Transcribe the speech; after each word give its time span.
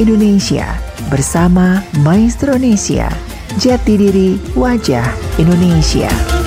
Indonesia 0.00 0.78
bersama 1.10 1.82
Maestro 2.00 2.54
Indonesia. 2.56 3.10
Jati 3.60 4.00
diri 4.00 4.40
wajah 4.56 5.04
Indonesia. 5.36 6.41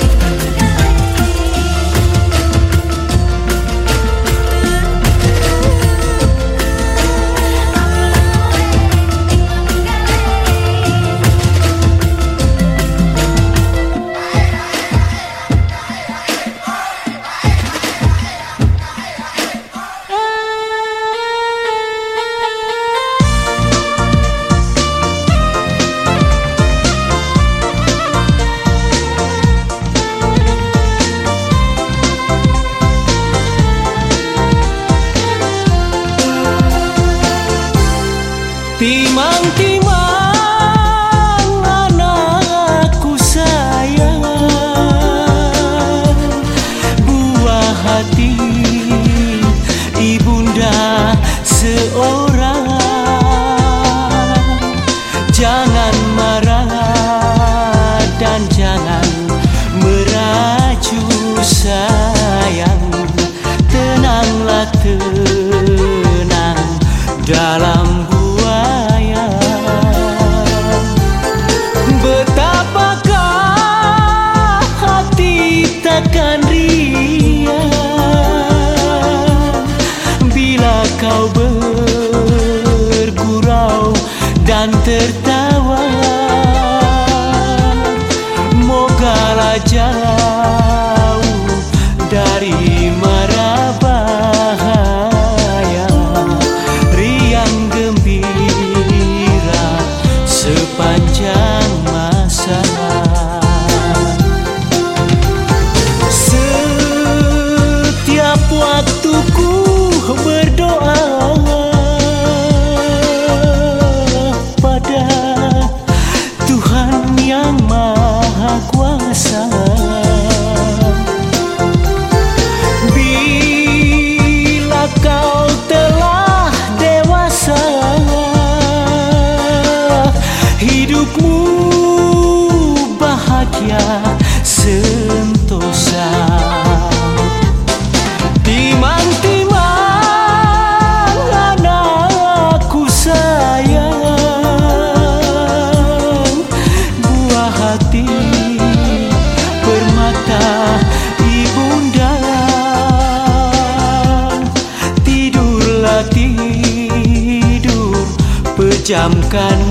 Pejamkan 159.36 159.65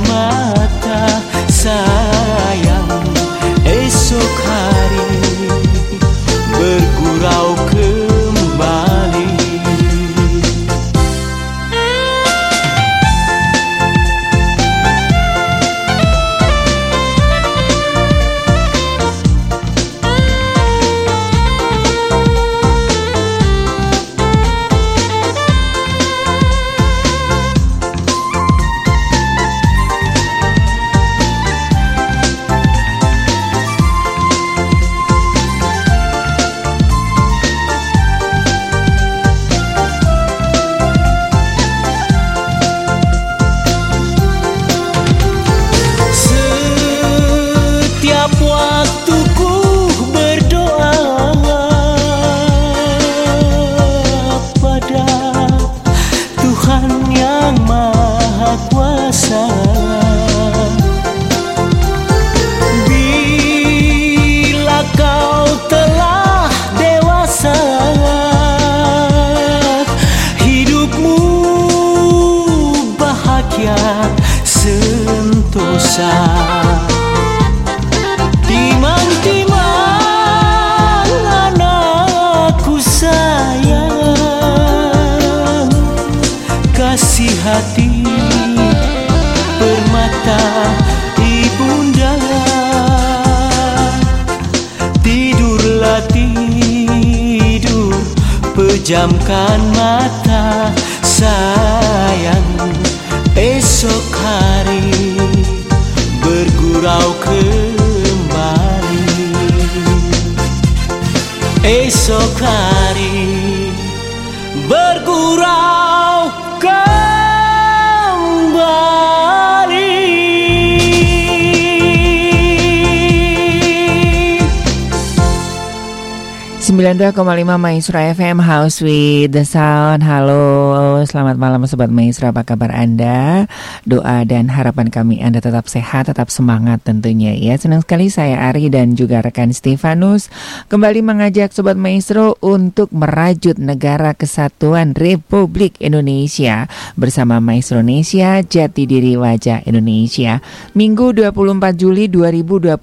92,5 127.25 127.59
Maestro 127.59 128.01
FM 128.01 128.43
House 128.43 128.83
with 128.83 129.33
the 129.33 129.47
Sound. 129.47 130.03
Halo, 130.03 130.74
selamat 131.15 131.39
malam 131.39 131.63
Sobat 131.71 131.95
Maestro. 131.95 132.35
Apa 132.35 132.43
kabar 132.43 132.75
Anda? 132.75 133.47
Doa 133.87 134.27
dan 134.27 134.51
harapan 134.51 134.91
kami 134.91 135.23
Anda 135.23 135.39
tetap 135.39 135.71
sehat, 135.71 136.11
tetap 136.11 136.27
semangat 136.27 136.83
tentunya 136.83 137.39
ya. 137.39 137.55
Senang 137.55 137.87
sekali 137.87 138.11
saya 138.11 138.51
Ari 138.51 138.67
dan 138.67 138.99
juga 138.99 139.23
rekan 139.23 139.55
Stefanus 139.55 140.27
Kembali 140.67 141.07
mengajak 141.07 141.55
Sobat 141.55 141.79
Maestro 141.79 142.35
untuk 142.43 142.91
merajut 142.91 143.55
negara 143.63 144.11
kesatuan 144.19 144.99
Republik 144.99 145.79
Indonesia 145.79 146.67
Bersama 146.99 147.39
Maestro 147.39 147.79
Indonesia, 147.79 148.43
Jati 148.43 148.83
Diri 148.83 149.15
Wajah 149.15 149.63
Indonesia. 149.71 150.43
Minggu 150.75 151.15
24 151.15 151.79
Juli 151.79 152.11
2022 152.11 152.75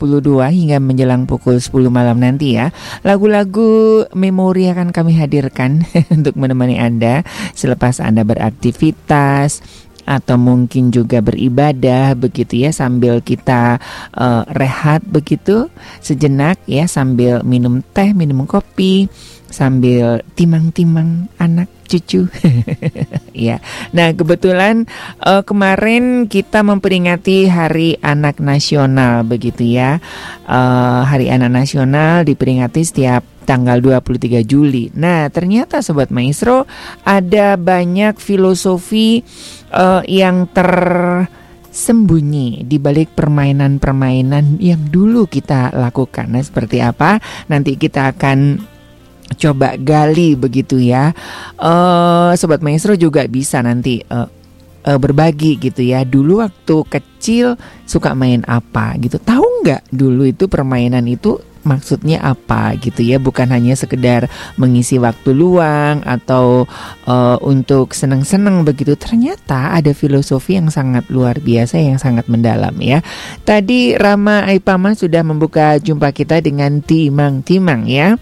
hingga 0.55 0.79
menjelang 0.79 1.27
pukul 1.27 1.59
10 1.59 1.67
malam 1.91 2.15
nanti 2.23 2.55
ya. 2.55 2.71
Lagu-lagu 3.03 4.07
memori 4.15 4.71
akan 4.71 4.95
kami 4.95 5.19
hadirkan 5.19 5.83
untuk 6.15 6.39
menemani 6.39 6.79
Anda 6.79 7.27
selepas 7.59 7.99
Anda 7.99 8.20
beraktivitas 8.23 9.61
atau 10.01 10.35
mungkin 10.35 10.89
juga 10.89 11.21
beribadah 11.21 12.17
begitu 12.17 12.65
ya 12.65 12.73
sambil 12.73 13.21
kita 13.21 13.77
eh, 14.17 14.43
rehat 14.57 15.05
begitu 15.05 15.69
sejenak 16.01 16.57
ya 16.65 16.89
sambil 16.89 17.45
minum 17.45 17.85
teh, 17.93 18.11
minum 18.11 18.43
kopi, 18.49 19.07
sambil 19.47 20.25
timang-timang 20.33 21.29
anak 21.37 21.69
cucu. 21.91 22.31
ya. 23.35 23.59
Nah, 23.91 24.15
kebetulan 24.15 24.87
eh, 25.19 25.43
kemarin 25.43 26.31
kita 26.31 26.63
memperingati 26.63 27.51
Hari 27.51 27.99
Anak 27.99 28.39
Nasional 28.39 29.27
begitu 29.27 29.67
ya. 29.67 29.99
Eh, 30.47 31.01
Hari 31.03 31.27
Anak 31.27 31.51
Nasional 31.51 32.23
diperingati 32.23 32.87
setiap 32.87 33.27
tanggal 33.43 33.83
23 33.83 34.47
Juli. 34.47 34.87
Nah, 34.95 35.27
ternyata 35.27 35.83
sobat 35.83 36.07
maestro 36.13 36.63
ada 37.03 37.59
banyak 37.59 38.15
filosofi 38.15 39.19
eh, 39.73 40.01
yang 40.07 40.47
tersembunyi 40.55 42.63
di 42.63 42.79
balik 42.79 43.11
permainan-permainan 43.17 44.61
yang 44.63 44.79
dulu 44.87 45.27
kita 45.27 45.75
lakukan. 45.75 46.31
Nah, 46.31 46.43
seperti 46.45 46.79
apa? 46.79 47.19
Nanti 47.51 47.75
kita 47.75 48.15
akan 48.15 48.71
coba 49.37 49.75
gali 49.79 50.35
begitu 50.35 50.79
ya. 50.81 51.15
Eh, 51.59 52.31
sobat 52.35 52.63
maestro 52.63 52.95
juga 52.95 53.25
bisa 53.27 53.59
nanti 53.63 54.01
eh, 54.01 54.27
eh, 54.87 54.99
berbagi 54.99 55.59
gitu 55.61 55.81
ya. 55.83 56.03
Dulu 56.03 56.43
waktu 56.43 56.75
kecil 56.87 57.55
suka 57.87 58.15
main 58.17 58.43
apa 58.47 58.97
gitu. 58.99 59.21
Tahu 59.21 59.63
nggak 59.65 59.93
dulu 59.93 60.27
itu 60.27 60.49
permainan 60.49 61.05
itu 61.07 61.39
maksudnya 61.61 62.21
apa 62.21 62.73
gitu 62.77 63.05
ya 63.05 63.21
bukan 63.21 63.49
hanya 63.53 63.77
sekedar 63.77 64.27
mengisi 64.57 64.97
waktu 64.97 65.33
luang 65.33 66.01
atau 66.05 66.65
eh, 67.05 67.37
untuk 67.45 67.93
seneng-seneng 67.93 68.65
begitu 68.65 68.97
ternyata 68.97 69.73
ada 69.73 69.93
filosofi 69.93 70.57
yang 70.57 70.73
sangat 70.73 71.07
luar 71.13 71.37
biasa 71.37 71.77
yang 71.77 72.01
sangat 72.01 72.25
mendalam 72.27 72.73
ya 72.81 73.05
tadi 73.45 73.93
Rama 73.95 74.45
Aipama 74.49 74.97
sudah 74.97 75.21
membuka 75.21 75.77
jumpa 75.77 76.09
kita 76.13 76.41
dengan 76.41 76.81
timang-timang 76.81 77.85
ya 77.85 78.17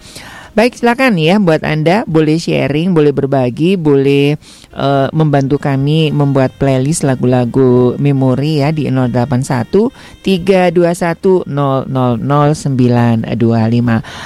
Baik 0.58 0.82
silakan 0.82 1.22
ya 1.22 1.38
buat 1.38 1.62
Anda 1.62 2.02
boleh 2.10 2.42
sharing, 2.42 2.98
boleh 2.98 3.14
berbagi, 3.14 3.78
boleh 3.78 4.34
eh, 4.74 5.08
membantu 5.14 5.62
kami 5.62 6.10
membuat 6.10 6.58
playlist 6.58 7.06
lagu-lagu 7.06 7.94
memori 8.02 8.66
ya 8.66 8.74
di 8.74 8.90
081 8.90 9.94
321 10.26 11.46
000925. 11.46 12.66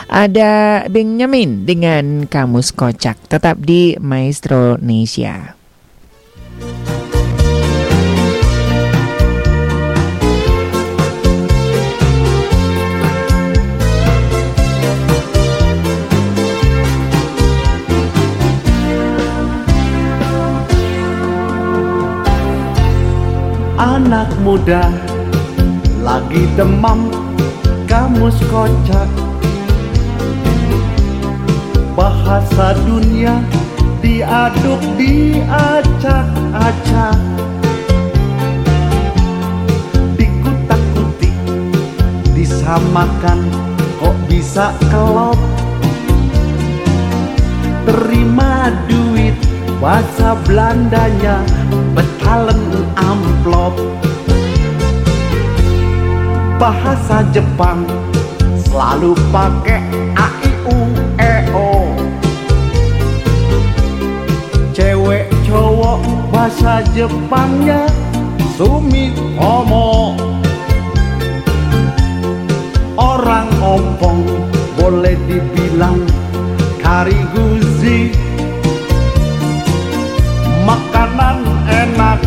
Ada 0.07 0.51
Benjamin 0.87 1.67
dengan 1.67 2.23
Kamus 2.23 2.71
Kocak 2.71 3.19
tetap 3.27 3.59
di 3.59 3.99
Maestro 3.99 4.79
Indonesia. 4.79 5.62
Anak 23.83 24.31
muda. 24.39 24.87
Lagi 25.99 26.47
demam 26.55 27.11
kamus 27.83 28.39
kocak. 28.47 29.11
Bahasa 31.91 32.79
dunia 32.87 33.43
diaduk 33.99 34.79
diacak-acak 34.97 37.19
Dikutak-kutik 40.15 41.35
disamakan 42.33 43.45
kok 43.99 44.15
bisa 44.31 44.71
kelop? 44.89 45.37
Terima 47.83 48.71
duit 48.87 49.02
bahasa 49.83 50.39
Belandanya 50.47 51.43
betalen 51.91 52.87
amplop. 52.95 53.75
Bahasa 56.55 57.27
Jepang 57.35 57.83
selalu 58.63 59.11
pakai 59.27 59.83
a 60.15 60.27
i 60.39 60.51
u 60.63 60.77
e 61.19 61.35
o. 61.51 61.91
Cewek 64.71 65.27
cowok 65.43 65.99
bahasa 66.31 66.79
Jepangnya 66.95 67.85
sumi 68.55 69.13
omo 69.37 70.17
Orang 72.97 73.51
ompong 73.61 74.25
boleh 74.79 75.13
dibilang 75.29 76.01
kariguzi 76.81 78.09
Makanan 81.13 81.45
enak. 81.69 82.19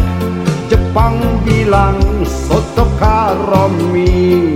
Jepang 0.71 1.19
bilang 1.43 1.99
soto 2.23 2.87
karomi. 3.02 4.55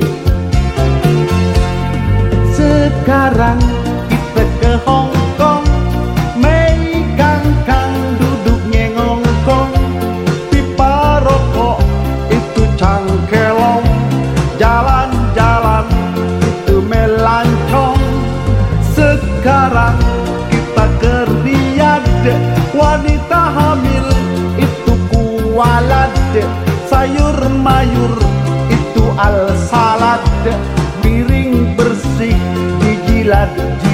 Sekarang 2.55 3.59
kita 4.07 4.45
ke 4.63 4.73
Hong 4.87 5.10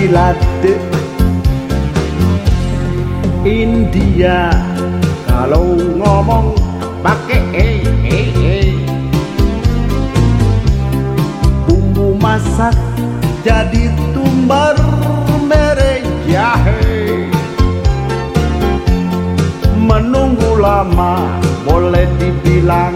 dijilat-jilat 0.06 0.38
India 3.42 4.54
kalau 5.26 5.74
ngomong 5.98 6.54
pakai 7.02 7.42
eh 7.50 7.82
eh 8.06 8.30
eh 8.38 8.70
Bumbu 11.66 12.14
masak 12.22 12.78
jadi 13.42 13.90
tumbar 14.14 14.78
mere 15.42 16.06
jahe 16.30 17.26
Menunggu 19.74 20.54
lama 20.62 21.34
boleh 21.66 22.06
dibilang 22.22 22.94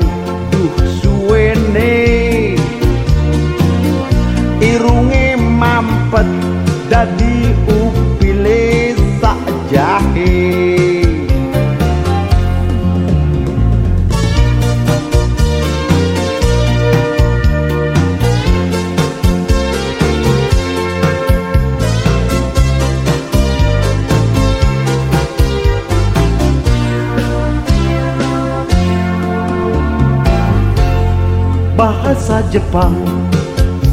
bahasa 31.81 32.45
Jepang 32.53 32.93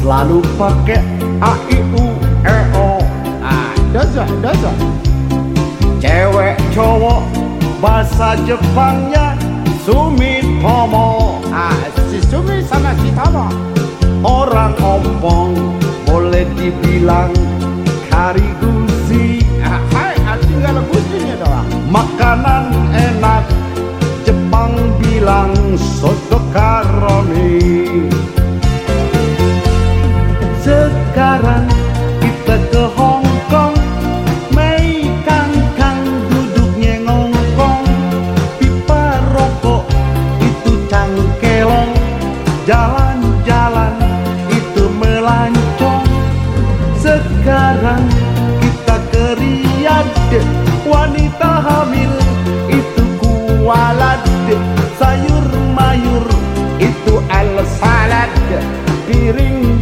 selalu 0.04 0.44
pakai 0.60 1.00
a 1.40 1.56
i 1.72 1.80
u. 1.96 2.04
o 2.04 2.07
dosa 4.18 4.34
dosa 4.42 4.72
cewek 6.02 6.58
cowok 6.74 7.22
bahasa 7.78 8.34
Jepangnya 8.42 9.38
Sumitomo 9.86 11.38
ah 11.54 11.78
si 12.10 12.18
Sumi 12.26 12.58
sama 12.66 12.98
si 12.98 13.14
Tomo 13.14 13.46
orang 14.26 14.74
ompong 14.82 15.54
boleh 16.02 16.50
dibilang 16.58 17.30
karigusi. 18.10 19.38
Ah 19.62 19.78
hai 19.94 20.18
tinggal 20.42 20.82
gusinya 20.90 21.38
doang. 21.38 21.68
Makanan 21.86 22.74
enak 22.90 23.46
Jepang 24.26 24.74
bilang 24.98 25.54
soto 25.78 26.42
karoni 26.50 28.10
Sekarang 30.58 31.77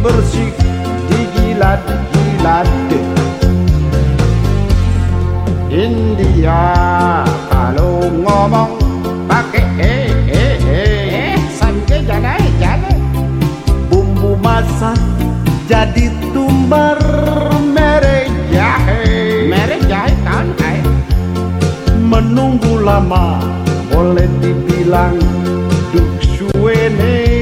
bersih 0.07 0.55
digilat-gilat 1.11 2.63
India 5.67 6.63
kalau 7.51 8.07
ngomong 8.07 8.71
pakai 9.27 9.67
eh 9.75 10.07
eh 10.31 10.55
eh 10.63 11.03
eh 11.11 11.35
sampai 11.59 12.07
jangan 12.07 12.39
jangan 12.55 12.95
Bumbu 13.91 14.39
masak 14.39 14.95
jadi 15.67 16.07
tumbar 16.31 16.95
merek 17.75 18.31
jahe. 18.47 19.43
Merek 19.51 19.91
jahit 19.91 20.15
tahun 20.23 20.55
hai 20.63 20.79
Menunggu 21.99 22.79
lama 22.79 23.43
boleh 23.91 24.31
dibilang 24.39 25.19
duk 25.91 26.07
suwene 26.23 27.36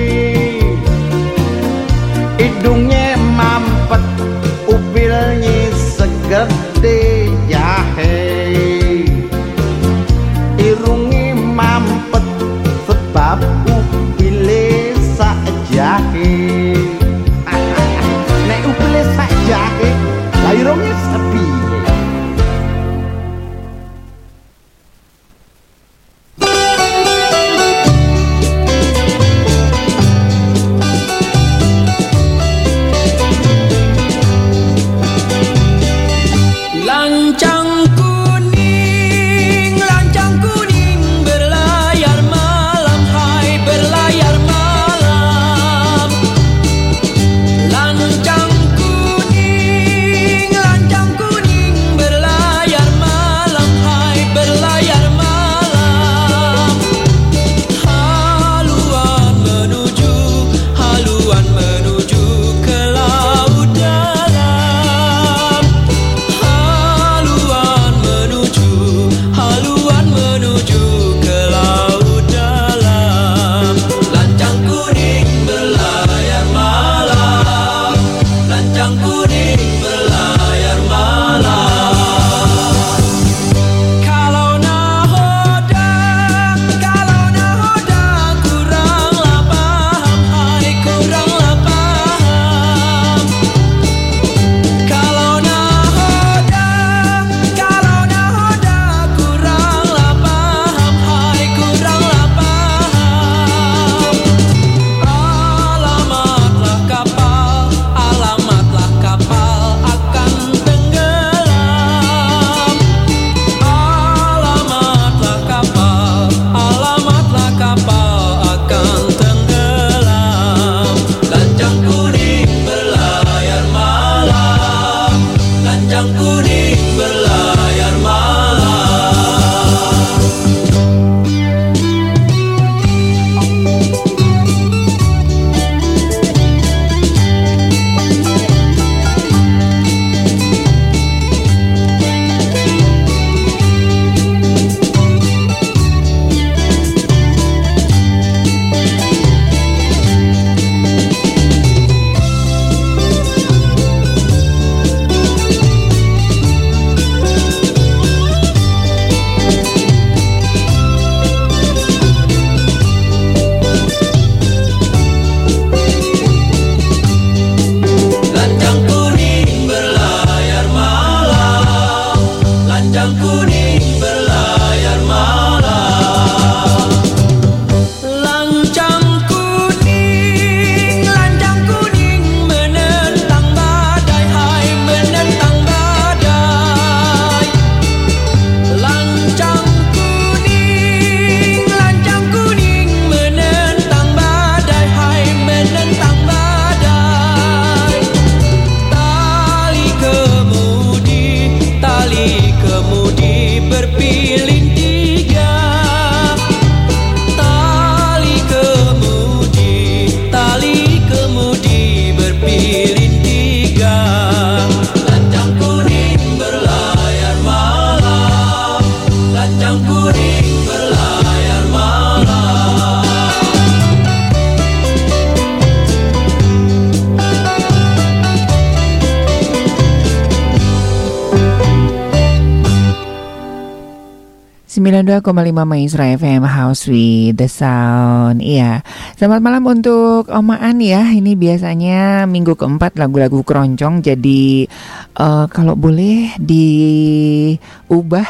92,5 235.26 235.66
Maestro 235.66 236.06
FM 236.06 236.46
House 236.46 236.86
with 236.86 237.34
the 237.42 237.50
Sound. 237.50 238.46
Iya, 238.46 238.86
selamat 239.18 239.42
malam 239.42 239.66
untuk 239.66 240.30
Omaan 240.30 240.78
ya. 240.78 241.02
Ini 241.02 241.34
biasanya 241.34 242.30
minggu 242.30 242.54
keempat 242.54 243.02
lagu-lagu 243.02 243.42
keroncong 243.42 244.06
Jadi 244.06 244.70
uh, 245.18 245.50
kalau 245.50 245.74
boleh 245.74 246.30
diubah. 246.38 248.28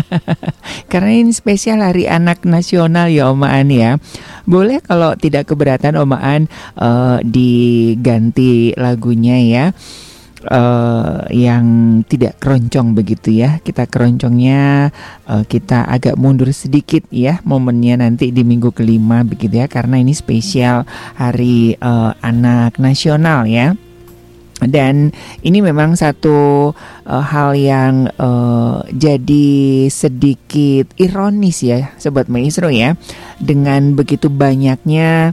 Karena 0.92 1.10
ini 1.24 1.32
spesial 1.32 1.80
Hari 1.80 2.04
Anak 2.04 2.44
Nasional 2.44 3.08
ya 3.08 3.32
Omaan 3.32 3.72
ya. 3.72 3.96
Boleh 4.44 4.84
kalau 4.84 5.16
tidak 5.16 5.48
keberatan 5.48 5.96
Omaan 5.96 6.52
uh, 6.76 7.16
diganti 7.24 8.76
lagunya 8.76 9.40
ya 9.40 9.64
uh, 10.48 11.26
yang 11.28 11.64
tidak 12.06 12.40
keroncong 12.40 12.96
begitu 12.96 13.34
ya. 13.34 13.58
Kita 13.60 13.84
keroncongnya 13.84 14.94
uh, 15.28 15.44
kita 15.44 15.84
agak 15.84 16.16
mundur 16.16 16.48
sedikit 16.54 17.04
ya 17.12 17.42
momennya 17.44 18.00
nanti 18.00 18.32
di 18.32 18.46
minggu 18.46 18.72
kelima 18.72 19.26
begitu 19.26 19.60
ya 19.60 19.66
karena 19.68 20.00
ini 20.00 20.16
spesial 20.16 20.88
Hari 21.18 21.76
uh, 21.80 22.16
Anak 22.24 22.80
Nasional 22.80 23.44
ya. 23.50 23.76
Dan 24.60 25.08
ini 25.40 25.64
memang 25.64 25.96
satu 25.96 26.68
uh, 27.08 27.24
hal 27.24 27.56
yang 27.56 28.12
uh, 28.20 28.84
jadi 28.92 29.88
sedikit 29.88 30.92
ironis 31.00 31.64
ya, 31.64 31.96
sobat 31.96 32.28
maestro 32.28 32.68
ya, 32.68 32.92
dengan 33.40 33.96
begitu 33.96 34.28
banyaknya 34.28 35.32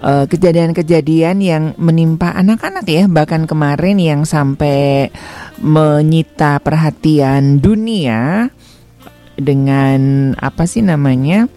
kejadian-kejadian 0.00 1.42
uh, 1.42 1.46
yang 1.46 1.64
menimpa 1.74 2.30
anak-anak 2.30 2.86
ya 2.86 3.04
bahkan 3.10 3.50
kemarin 3.50 3.98
yang 3.98 4.22
sampai 4.22 5.10
menyita 5.58 6.62
perhatian 6.62 7.58
dunia 7.58 8.50
dengan 9.38 10.32
apa 10.38 10.66
sih 10.70 10.86
namanya 10.86 11.50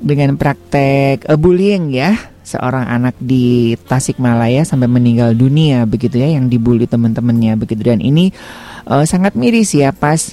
dengan 0.00 0.36
praktek 0.36 1.28
uh, 1.28 1.40
bullying 1.40 1.92
ya. 1.92 2.16
Seorang 2.48 2.88
anak 2.88 3.12
di 3.20 3.76
Tasikmalaya 3.76 4.64
sampai 4.64 4.88
meninggal 4.88 5.36
dunia 5.36 5.84
begitu 5.84 6.16
ya 6.16 6.32
yang 6.32 6.48
dibully 6.48 6.88
teman-temannya 6.88 7.60
begitu. 7.60 7.84
Dan 7.84 8.00
ini 8.00 8.32
uh, 8.88 9.04
sangat 9.04 9.36
miris 9.36 9.76
ya 9.76 9.92
pas 9.92 10.32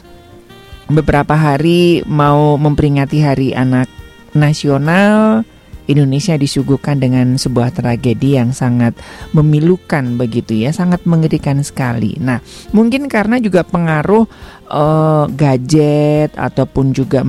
beberapa 0.87 1.35
hari 1.35 2.07
mau 2.07 2.55
memperingati 2.55 3.19
Hari 3.19 3.51
Anak 3.51 3.91
Nasional 4.31 5.43
Indonesia 5.85 6.33
disuguhkan 6.35 6.97
dengan 6.97 7.37
sebuah 7.37 7.73
tragedi 7.73 8.37
yang 8.37 8.51
sangat 8.51 8.97
memilukan 9.31 10.17
begitu 10.17 10.65
ya, 10.65 10.73
sangat 10.73 11.05
mengerikan 11.05 11.61
sekali. 11.61 12.17
Nah, 12.17 12.41
mungkin 12.73 13.05
karena 13.05 13.37
juga 13.37 13.61
pengaruh 13.61 14.25
uh, 14.69 15.25
gadget 15.33 16.33
ataupun 16.33 16.93
juga 16.93 17.21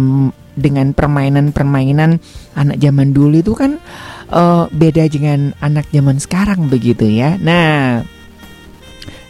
dengan 0.56 0.96
permainan-permainan 0.96 2.16
anak 2.56 2.76
zaman 2.80 3.12
dulu 3.12 3.44
itu 3.44 3.52
kan 3.52 3.76
uh, 4.32 4.72
beda 4.72 5.04
dengan 5.12 5.52
anak 5.60 5.84
zaman 5.92 6.16
sekarang 6.16 6.72
begitu 6.72 7.04
ya. 7.06 7.36
Nah, 7.36 8.02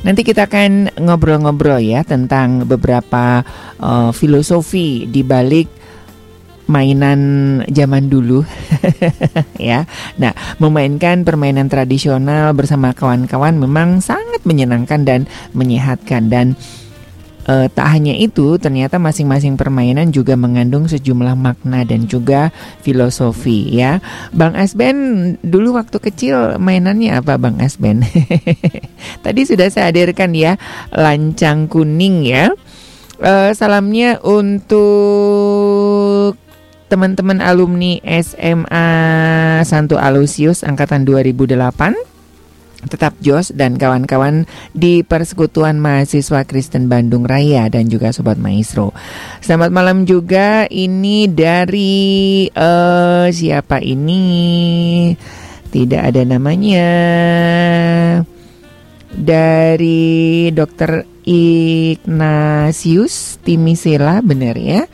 Nanti 0.06 0.22
kita 0.22 0.46
akan 0.46 1.02
ngobrol-ngobrol 1.02 1.82
ya 1.82 2.06
tentang 2.06 2.62
beberapa 2.62 3.42
uh, 3.82 4.14
filosofi 4.14 5.02
di 5.10 5.26
balik 5.26 5.66
mainan 6.66 7.20
zaman 7.70 8.11
dulu 8.11 8.42
ya. 9.59 9.87
Nah, 10.18 10.35
memainkan 10.59 11.22
permainan 11.22 11.70
tradisional 11.70 12.52
bersama 12.52 12.92
kawan-kawan 12.92 13.59
memang 13.59 14.02
sangat 14.02 14.42
menyenangkan 14.42 15.07
dan 15.07 15.20
menyehatkan 15.55 16.29
dan 16.31 16.59
uh, 17.46 17.66
tak 17.70 17.87
hanya 17.96 18.14
itu, 18.18 18.59
ternyata 18.59 18.98
masing-masing 18.98 19.55
permainan 19.55 20.11
juga 20.11 20.35
mengandung 20.35 20.90
sejumlah 20.90 21.38
makna 21.38 21.87
dan 21.87 22.11
juga 22.11 22.50
filosofi 22.83 23.70
ya. 23.70 24.02
Bang 24.35 24.59
Asben 24.59 25.38
dulu 25.40 25.79
waktu 25.79 26.02
kecil 26.02 26.59
mainannya 26.59 27.16
apa 27.16 27.38
Bang 27.38 27.62
Asben? 27.62 28.02
Tadi 29.24 29.40
sudah 29.46 29.70
saya 29.70 29.94
hadirkan 29.94 30.35
ya 30.35 30.59
lancang 30.92 31.70
kuning 31.70 32.26
ya. 32.26 32.50
Uh, 33.16 33.48
salamnya 33.57 34.20
untuk 34.20 36.37
teman-teman 36.87 37.42
alumni 37.42 37.99
SMA 38.22 38.88
Santo 39.66 39.99
Alusius 39.99 40.62
angkatan 40.62 41.03
2008 41.03 42.16
tetap 42.87 43.18
Jos 43.18 43.51
dan 43.51 43.75
kawan-kawan 43.81 44.46
di 44.70 45.03
Persekutuan 45.03 45.83
Mahasiswa 45.83 46.46
Kristen 46.46 46.87
Bandung 46.87 47.27
Raya 47.27 47.66
dan 47.66 47.90
juga 47.90 48.14
Sobat 48.14 48.38
Maestro. 48.38 48.94
Selamat 49.42 49.75
malam 49.75 50.07
juga 50.07 50.70
ini 50.70 51.27
dari 51.27 52.46
uh, 52.55 53.27
siapa 53.27 53.83
ini? 53.83 55.11
Tidak 55.66 55.99
ada 55.99 56.22
namanya. 56.22 56.88
Dari 59.16 60.53
Dr. 60.55 61.03
Ignatius 61.27 62.22
Timisela 63.42 64.22
benar 64.22 64.55
ya. 64.55 64.87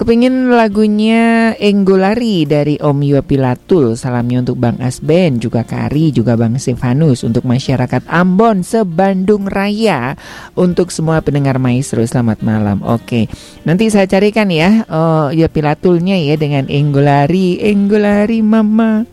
Kepingin 0.00 0.48
lagunya 0.48 1.52
Enggolari 1.60 2.48
dari 2.48 2.80
Om 2.80 3.04
Yopilatul 3.04 4.00
Salamnya 4.00 4.40
untuk 4.40 4.56
Bang 4.56 4.80
Asben, 4.80 5.36
juga 5.36 5.60
Kari, 5.60 6.08
juga 6.08 6.40
Bang 6.40 6.56
Stefanus. 6.56 7.20
Untuk 7.20 7.44
masyarakat 7.44 8.08
Ambon, 8.08 8.64
sebandung 8.64 9.44
Raya. 9.44 10.16
Untuk 10.56 10.88
semua 10.88 11.20
pendengar 11.20 11.60
maestro, 11.60 12.00
selamat 12.00 12.40
malam. 12.40 12.80
Oke, 12.80 13.28
nanti 13.68 13.92
saya 13.92 14.08
carikan 14.08 14.48
ya 14.48 14.88
oh, 14.88 15.28
Yopilatulnya 15.36 16.16
ya 16.16 16.40
dengan 16.40 16.64
Enggolari, 16.72 17.60
Enggolari 17.60 18.40
mama. 18.40 19.04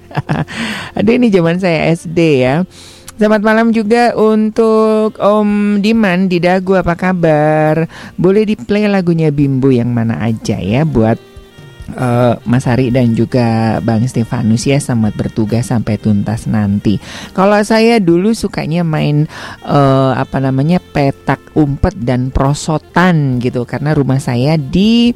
Aduh 0.96 1.20
ini 1.20 1.28
zaman 1.28 1.60
saya 1.60 1.92
SD 1.92 2.20
ya 2.40 2.64
Selamat 3.18 3.42
malam 3.42 3.74
juga 3.74 4.14
untuk 4.14 5.18
Om 5.18 5.82
Diman 5.82 6.30
di 6.30 6.38
Dagu 6.38 6.78
apa 6.78 6.94
kabar? 6.94 7.90
Boleh 8.14 8.46
di 8.46 8.54
play 8.54 8.86
lagunya 8.86 9.34
Bimbo 9.34 9.74
yang 9.74 9.90
mana 9.90 10.22
aja 10.22 10.62
ya 10.62 10.86
buat 10.86 11.18
uh, 11.98 12.38
Mas 12.46 12.70
Hari 12.70 12.94
dan 12.94 13.18
juga 13.18 13.82
Bang 13.82 14.06
Stefanus 14.06 14.70
ya 14.70 14.78
selamat 14.78 15.18
bertugas 15.18 15.74
sampai 15.74 15.98
tuntas 15.98 16.46
nanti. 16.46 17.02
Kalau 17.34 17.58
saya 17.66 17.98
dulu 17.98 18.38
sukanya 18.38 18.86
main 18.86 19.26
uh, 19.66 20.14
apa 20.14 20.38
namanya 20.38 20.78
petak 20.78 21.42
umpet 21.58 21.98
dan 21.98 22.30
prosotan 22.30 23.42
gitu 23.42 23.66
karena 23.66 23.98
rumah 23.98 24.22
saya 24.22 24.62
di 24.62 25.10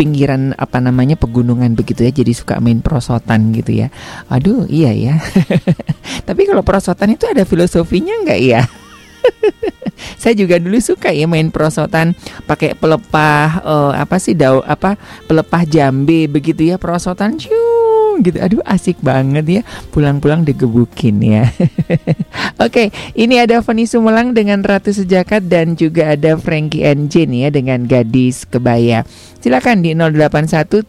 pinggiran 0.00 0.56
apa 0.56 0.80
namanya 0.80 1.20
pegunungan 1.20 1.76
begitu 1.76 2.08
ya 2.08 2.12
jadi 2.24 2.32
suka 2.32 2.56
main 2.56 2.80
prosotan 2.80 3.52
gitu 3.52 3.84
ya. 3.84 3.92
Aduh 4.32 4.64
iya 4.72 4.96
ya. 4.96 5.20
Tapi 6.28 6.48
kalau 6.48 6.64
prosotan 6.64 7.12
itu 7.12 7.28
ada 7.28 7.44
filosofinya 7.44 8.16
nggak 8.24 8.40
ya? 8.40 8.64
Saya 10.20 10.32
juga 10.32 10.56
dulu 10.56 10.80
suka 10.80 11.12
ya 11.12 11.28
main 11.28 11.52
prosotan 11.52 12.16
pakai 12.48 12.72
pelepah 12.72 13.60
uh, 13.60 13.92
apa 13.92 14.16
sih 14.16 14.32
dau 14.32 14.64
apa 14.64 14.96
pelepah 15.28 15.68
jambe 15.68 16.24
begitu 16.24 16.72
ya 16.72 16.80
prosotan 16.80 17.36
cium 17.36 17.69
gitu. 18.22 18.38
Aduh 18.38 18.62
asik 18.68 19.00
banget 19.02 19.46
ya. 19.48 19.62
Pulang-pulang 19.90 20.44
digebukin 20.44 21.18
ya. 21.24 21.48
Oke, 22.64 22.92
ini 23.16 23.40
ada 23.40 23.64
Fani 23.64 23.88
Sumelang 23.88 24.36
dengan 24.36 24.62
Ratu 24.62 24.92
Sejakat 24.94 25.48
dan 25.48 25.74
juga 25.74 26.12
ada 26.14 26.36
Frankie 26.36 26.84
Engine 26.84 27.46
ya 27.46 27.48
dengan 27.48 27.88
Gadis 27.88 28.44
Kebaya. 28.44 29.02
Silakan 29.40 29.80
di 29.80 29.96
081 29.96 30.84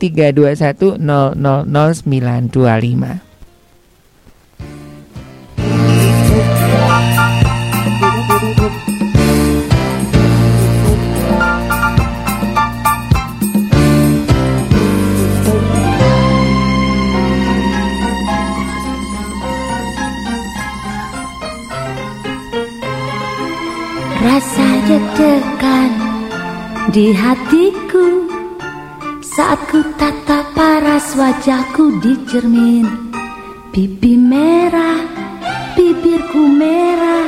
Rasa 24.21 24.69
deg-degan 24.85 25.91
di 26.93 27.09
hatiku. 27.09 28.29
Saat 29.25 29.57
ku 29.73 29.81
tatap 29.97 30.53
paras 30.53 31.17
wajahku 31.17 31.97
di 32.03 32.13
cermin 32.29 32.85
Pipi 33.71 34.19
merah, 34.19 34.99
bibirku 35.73 36.43
merah. 36.53 37.23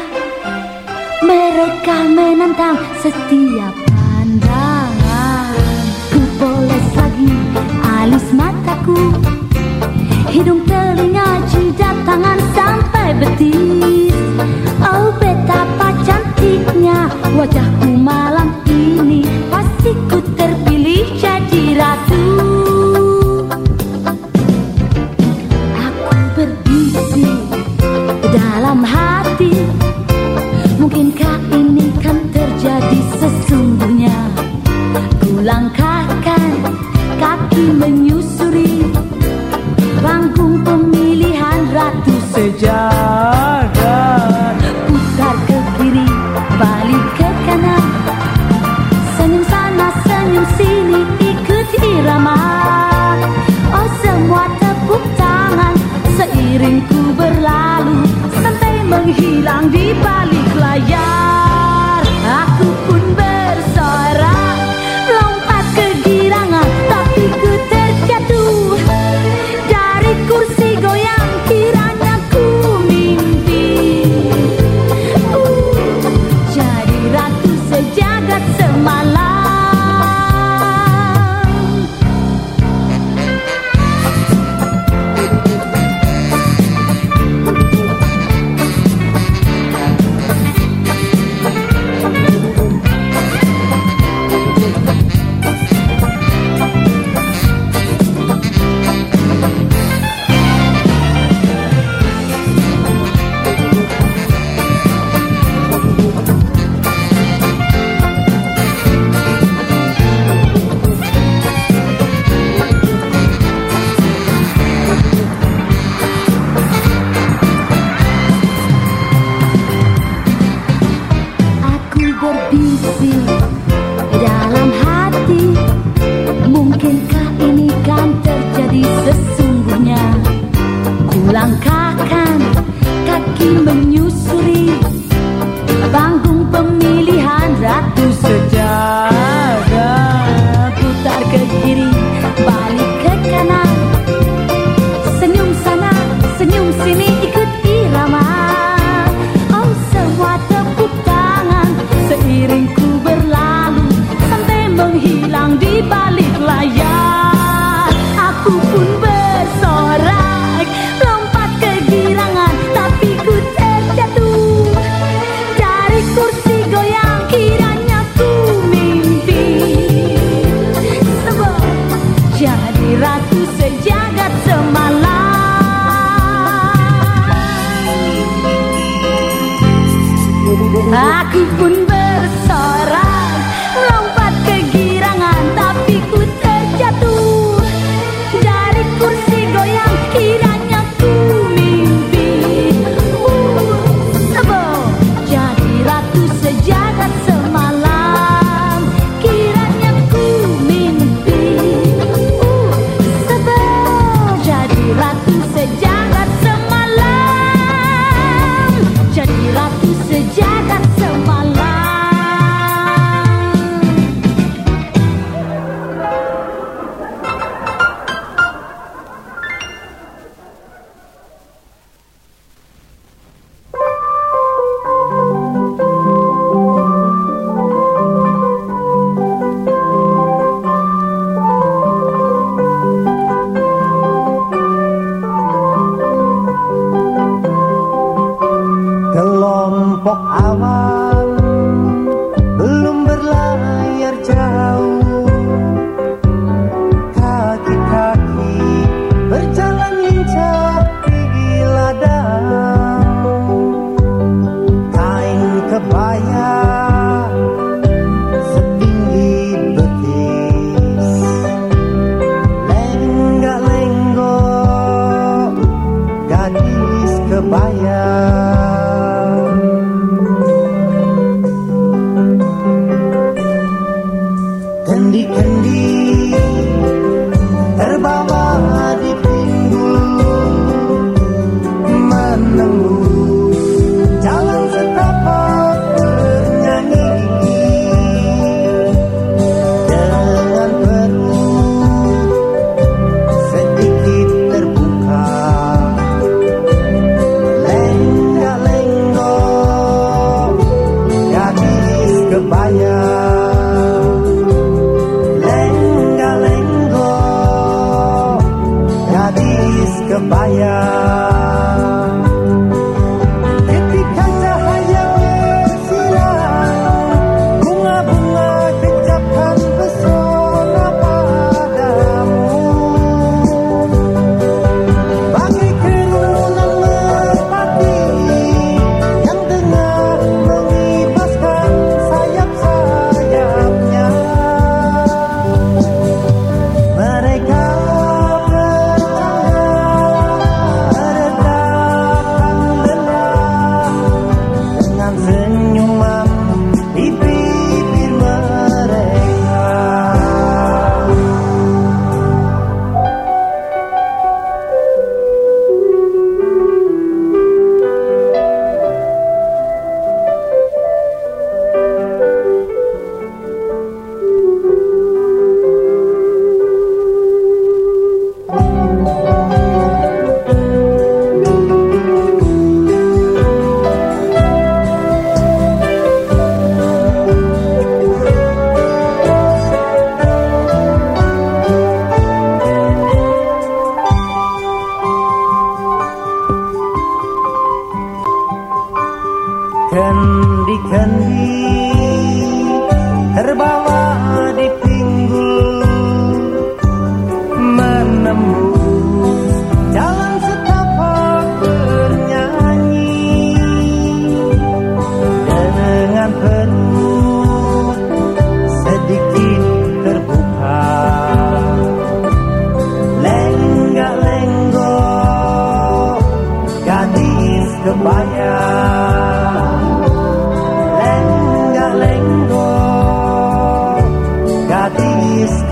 Mereka 1.24 1.98
menentang 2.14 2.78
setiap 3.02 3.74
pandangan. 3.90 5.56
Ku 6.12 6.22
poles 6.38 6.88
lagi 7.00 7.34
alis 7.82 8.28
mataku 8.36 9.00
Hidung, 10.34 10.66
telinga, 10.66 11.46
jidat, 11.46 11.94
tangan 12.10 12.42
sampai 12.58 13.14
betis. 13.22 14.18
Oh 14.82 15.14
betapa 15.22 15.94
cantiknya 16.02 17.06
wajahku 17.38 17.94
malam 17.94 18.50
ini. 18.66 19.22
Pasti 19.54 19.94
ku 20.10 20.18
terpilih 20.34 21.06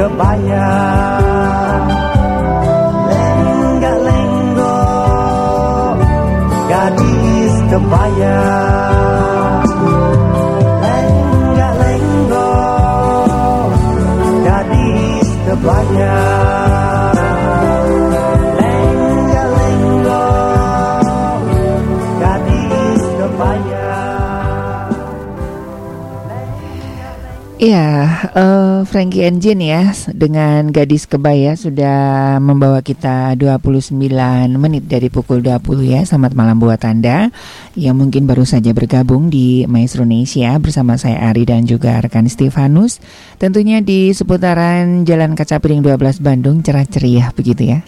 gadis 0.10 0.91
Iya, 27.62 28.10
eh, 28.34 28.80
Frankie 28.90 29.22
Engine 29.22 29.62
ya 29.62 29.94
dengan 30.18 30.74
gadis 30.74 31.06
kebaya 31.06 31.54
sudah 31.54 32.42
membawa 32.42 32.82
kita 32.82 33.38
29 33.38 34.58
menit 34.58 34.90
dari 34.90 35.14
pukul 35.14 35.46
20 35.46 35.86
ya. 35.86 36.02
Selamat 36.02 36.34
malam 36.34 36.58
buat 36.58 36.82
Anda 36.82 37.30
yang 37.78 38.02
mungkin 38.02 38.26
baru 38.26 38.50
saja 38.50 38.74
bergabung 38.74 39.30
di 39.30 39.70
Maestro 39.70 40.10
Indonesia 40.10 40.58
bersama 40.58 40.98
saya 40.98 41.22
Ari 41.30 41.46
dan 41.46 41.70
juga 41.70 42.02
rekan 42.02 42.26
Stefanus. 42.26 42.98
Tentunya 43.38 43.78
di 43.78 44.10
seputaran 44.10 45.06
Jalan 45.06 45.38
Kaca 45.38 45.62
Piring 45.62 45.86
12 45.86 46.18
Bandung 46.18 46.66
cerah 46.66 46.90
ceria 46.90 47.30
begitu 47.30 47.78
ya. 47.78 47.86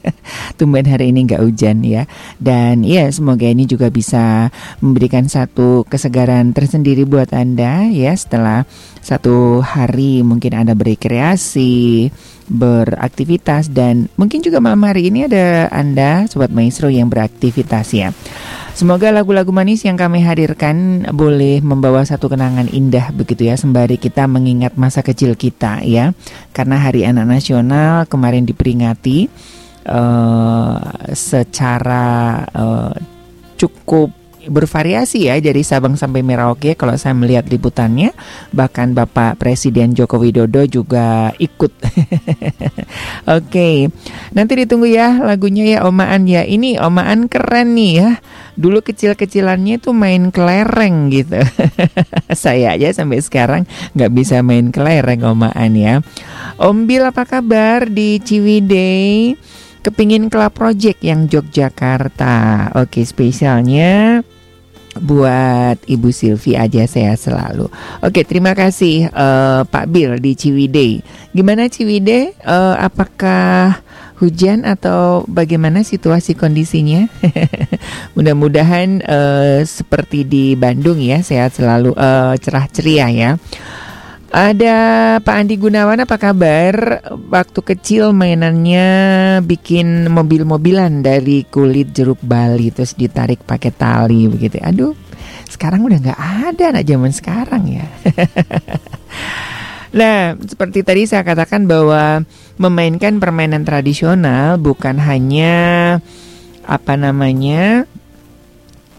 Tumben 0.56 0.88
hari 0.88 1.12
ini 1.12 1.28
nggak 1.28 1.44
hujan 1.44 1.84
ya. 1.84 2.08
Dan 2.40 2.88
ya 2.88 3.04
semoga 3.12 3.44
ini 3.44 3.68
juga 3.68 3.92
bisa 3.92 4.48
memberikan 4.80 5.28
satu 5.28 5.84
kesegaran 5.92 6.56
tersendiri 6.56 7.04
buat 7.04 7.36
Anda 7.36 7.84
ya 7.92 8.16
setelah 8.16 8.64
satu 9.10 9.58
hari 9.58 10.22
mungkin 10.22 10.54
Anda 10.54 10.78
berrekreasi, 10.78 12.14
beraktivitas 12.46 13.66
dan 13.74 14.06
mungkin 14.14 14.38
juga 14.38 14.62
malam 14.62 14.86
hari 14.86 15.10
ini 15.10 15.26
ada 15.26 15.66
Anda 15.74 16.30
Sobat 16.30 16.54
Maestro 16.54 16.86
yang 16.86 17.10
beraktivitas 17.10 17.90
ya. 17.90 18.14
Semoga 18.70 19.10
lagu-lagu 19.10 19.50
manis 19.50 19.82
yang 19.82 19.98
kami 19.98 20.22
hadirkan 20.22 21.10
boleh 21.10 21.58
membawa 21.58 22.06
satu 22.06 22.30
kenangan 22.30 22.70
indah 22.70 23.10
begitu 23.10 23.50
ya 23.50 23.58
sembari 23.58 23.98
kita 23.98 24.30
mengingat 24.30 24.78
masa 24.78 25.02
kecil 25.02 25.34
kita 25.34 25.82
ya. 25.82 26.14
Karena 26.54 26.78
Hari 26.78 27.02
Anak 27.02 27.26
Nasional 27.26 28.06
kemarin 28.06 28.46
diperingati 28.46 29.26
eh, 29.90 30.78
secara 31.18 32.06
eh, 32.46 32.94
cukup 33.58 34.19
bervariasi 34.50 35.30
ya 35.30 35.38
dari 35.38 35.62
Sabang 35.62 35.94
sampai 35.94 36.26
Merauke 36.26 36.74
kalau 36.74 36.98
saya 36.98 37.14
melihat 37.14 37.46
liputannya. 37.46 38.10
Bahkan 38.50 38.98
Bapak 38.98 39.38
Presiden 39.38 39.94
Joko 39.94 40.18
Widodo 40.18 40.66
juga 40.66 41.30
ikut. 41.38 41.70
Oke 43.38 43.86
nanti 44.34 44.52
ditunggu 44.58 44.90
ya 44.90 45.22
lagunya 45.22 45.78
ya 45.78 45.86
Omaan 45.86 46.26
ya 46.26 46.42
ini 46.42 46.76
Omaan 46.76 47.30
keren 47.30 47.78
nih 47.78 47.92
ya. 48.02 48.10
Dulu 48.58 48.82
kecil-kecilannya 48.82 49.80
tuh 49.80 49.94
main 49.94 50.34
kelereng 50.34 51.08
gitu. 51.14 51.40
Saya 52.34 52.74
aja 52.74 52.90
sampai 52.92 53.22
sekarang 53.22 53.62
nggak 53.94 54.12
bisa 54.12 54.42
main 54.42 54.74
kelereng 54.74 55.22
Omaan 55.22 55.78
ya. 55.78 56.02
Om 56.58 56.90
Bil 56.90 57.06
apa 57.06 57.22
kabar 57.24 57.86
di 57.86 58.18
Ciwidey? 58.18 59.38
Kepingin 59.80 60.28
Club 60.28 60.52
Project 60.52 61.00
yang 61.00 61.24
Yogyakarta. 61.24 62.68
Oke 62.76 63.00
spesialnya 63.08 64.20
buat 64.98 65.78
Ibu 65.86 66.10
Silvi 66.10 66.58
aja 66.58 66.82
saya 66.90 67.14
selalu. 67.14 67.70
Oke, 68.02 68.26
terima 68.26 68.58
kasih 68.58 69.06
eh, 69.06 69.60
Pak 69.62 69.86
Bill 69.86 70.18
di 70.18 70.34
Ciwidey. 70.34 70.98
Gimana 71.30 71.70
Ciwidey? 71.70 72.34
Eh, 72.34 72.74
apakah 72.80 73.78
hujan 74.18 74.66
atau 74.66 75.22
bagaimana 75.30 75.86
situasi 75.86 76.34
kondisinya? 76.34 77.06
Mudah-mudahan 78.18 79.00
eh, 79.00 79.60
seperti 79.62 80.26
di 80.26 80.58
Bandung 80.58 80.98
ya, 80.98 81.22
sehat 81.22 81.54
selalu 81.54 81.94
eh, 81.94 82.34
cerah 82.42 82.66
ceria 82.66 83.06
ya. 83.08 83.30
Ada 84.30 85.18
Pak 85.18 85.34
Andi 85.42 85.58
Gunawan 85.58 86.06
apa 86.06 86.14
kabar? 86.14 87.02
Waktu 87.10 87.60
kecil 87.66 88.14
mainannya 88.14 88.86
bikin 89.42 90.06
mobil-mobilan 90.06 91.02
dari 91.02 91.42
kulit 91.50 91.90
jeruk 91.90 92.22
Bali 92.22 92.70
terus 92.70 92.94
ditarik 92.94 93.42
pakai 93.42 93.74
tali 93.74 94.30
begitu. 94.30 94.62
Aduh, 94.62 94.94
sekarang 95.50 95.82
udah 95.82 95.98
nggak 95.98 96.22
ada 96.46 96.64
anak 96.70 96.86
zaman 96.86 97.10
sekarang 97.10 97.62
ya. 97.66 97.86
Nah, 99.90 100.38
seperti 100.38 100.86
tadi 100.86 101.02
saya 101.02 101.26
katakan 101.26 101.66
bahwa 101.66 102.22
memainkan 102.62 103.18
permainan 103.18 103.66
tradisional 103.66 104.54
bukan 104.54 105.02
hanya 105.02 105.98
apa 106.62 106.94
namanya 106.94 107.90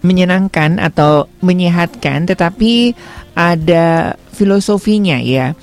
menyenangkan 0.02 0.82
atau 0.82 1.30
menyehatkan, 1.40 2.26
tetapi 2.26 2.94
ada 3.38 4.18
filosofinya 4.34 5.22
ya. 5.22 5.54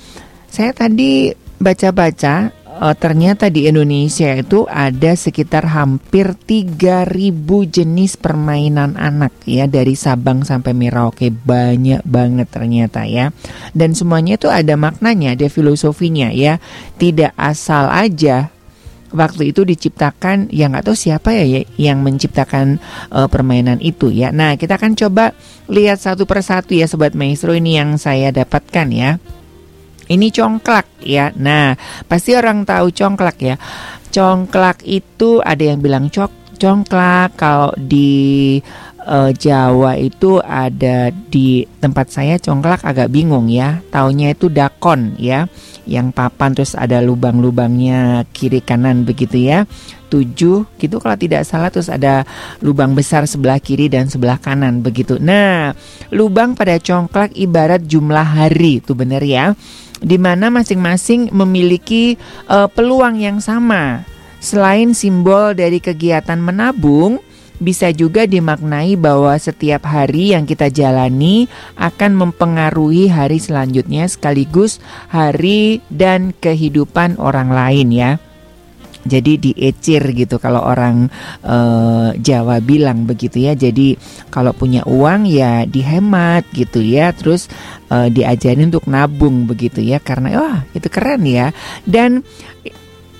Saya 0.50 0.74
tadi 0.74 1.30
baca-baca 1.60 2.50
eh, 2.50 2.94
ternyata 2.96 3.52
di 3.52 3.68
Indonesia 3.68 4.32
itu 4.34 4.64
ada 4.66 5.12
sekitar 5.12 5.68
hampir 5.70 6.34
3000 6.34 7.06
jenis 7.68 8.16
permainan 8.16 8.96
anak 8.96 9.36
ya 9.44 9.68
dari 9.68 9.94
Sabang 9.94 10.42
sampai 10.42 10.72
Merauke 10.72 11.28
banyak 11.30 12.02
banget 12.02 12.48
ternyata 12.48 13.04
ya. 13.04 13.30
Dan 13.76 13.92
semuanya 13.92 14.40
itu 14.40 14.48
ada 14.48 14.74
maknanya, 14.74 15.36
ada 15.36 15.46
filosofinya 15.52 16.32
ya. 16.32 16.58
Tidak 16.96 17.36
asal 17.36 17.92
aja 17.92 18.50
waktu 19.10 19.50
itu 19.50 19.66
diciptakan 19.66 20.50
yang 20.54 20.74
nggak 20.74 20.86
tahu 20.90 20.96
siapa 20.96 21.34
ya 21.34 21.44
ya 21.46 21.60
yang 21.78 22.02
menciptakan 22.02 22.78
eh, 23.10 23.28
permainan 23.28 23.78
itu 23.82 24.10
ya. 24.10 24.30
Nah 24.30 24.54
kita 24.54 24.78
akan 24.78 24.94
coba 24.96 25.34
lihat 25.70 26.02
satu 26.02 26.26
persatu 26.26 26.74
ya 26.74 26.86
sobat 26.86 27.14
maestro 27.14 27.54
ini 27.54 27.78
yang 27.78 27.98
saya 27.98 28.30
dapatkan 28.30 28.88
ya. 28.90 29.10
Ini 30.10 30.26
congklak 30.34 31.06
ya. 31.06 31.30
Nah 31.38 31.78
pasti 32.10 32.34
orang 32.34 32.66
tahu 32.66 32.90
congklak 32.90 33.38
ya. 33.42 33.56
Congklak 34.10 34.82
itu 34.82 35.38
ada 35.38 35.62
yang 35.62 35.78
bilang 35.78 36.10
cok 36.10 36.58
congklak 36.58 37.38
kalau 37.38 37.70
di 37.78 38.58
eh, 39.06 39.30
Jawa 39.38 39.94
itu 39.98 40.42
ada 40.42 41.14
di 41.14 41.62
tempat 41.78 42.10
saya 42.10 42.38
congklak 42.42 42.82
agak 42.82 43.10
bingung 43.10 43.46
ya. 43.46 43.82
Taunya 43.90 44.34
itu 44.34 44.50
dakon 44.50 45.14
ya 45.18 45.46
yang 45.90 46.14
papan 46.14 46.54
terus 46.54 46.78
ada 46.78 47.02
lubang-lubangnya 47.02 48.22
kiri 48.30 48.62
kanan 48.62 49.02
begitu 49.02 49.42
ya. 49.42 49.66
Tujuh 50.06 50.70
gitu 50.78 50.96
kalau 51.02 51.18
tidak 51.18 51.42
salah 51.42 51.66
terus 51.74 51.90
ada 51.90 52.22
lubang 52.62 52.94
besar 52.94 53.26
sebelah 53.26 53.58
kiri 53.58 53.90
dan 53.90 54.06
sebelah 54.06 54.38
kanan 54.38 54.86
begitu. 54.86 55.18
Nah 55.18 55.74
lubang 56.14 56.54
pada 56.54 56.78
congklak 56.78 57.34
ibarat 57.34 57.82
jumlah 57.82 58.22
hari 58.22 58.78
itu 58.78 58.94
benar 58.94 59.26
ya. 59.26 59.58
Di 60.00 60.16
mana 60.16 60.48
masing-masing 60.48 61.34
memiliki 61.34 62.14
eh, 62.46 62.68
peluang 62.70 63.18
yang 63.18 63.42
sama. 63.42 64.06
Selain 64.40 64.96
simbol 64.96 65.52
dari 65.52 65.82
kegiatan 65.82 66.40
menabung 66.40 67.20
bisa 67.60 67.92
juga 67.92 68.24
dimaknai 68.24 68.96
bahwa 68.96 69.36
setiap 69.36 69.84
hari 69.84 70.32
yang 70.32 70.48
kita 70.48 70.72
jalani 70.72 71.46
akan 71.76 72.16
mempengaruhi 72.16 73.12
hari 73.12 73.36
selanjutnya 73.36 74.08
sekaligus 74.08 74.80
hari 75.12 75.84
dan 75.92 76.32
kehidupan 76.32 77.20
orang 77.20 77.52
lain 77.52 77.88
ya. 77.92 78.12
Jadi 79.00 79.40
diecir 79.40 80.12
gitu 80.12 80.36
kalau 80.36 80.60
orang 80.60 81.08
eh, 81.40 82.08
Jawa 82.20 82.60
bilang 82.60 83.08
begitu 83.08 83.40
ya. 83.40 83.56
Jadi 83.56 83.96
kalau 84.28 84.52
punya 84.52 84.84
uang 84.84 85.24
ya 85.24 85.64
dihemat 85.64 86.44
gitu 86.52 86.84
ya. 86.84 87.16
Terus 87.16 87.48
eh, 87.88 88.12
diajarin 88.12 88.68
untuk 88.68 88.84
nabung 88.92 89.48
begitu 89.48 89.80
ya. 89.80 90.04
Karena 90.04 90.36
wah 90.36 90.58
itu 90.76 90.88
keren 90.92 91.24
ya. 91.24 91.48
Dan 91.88 92.20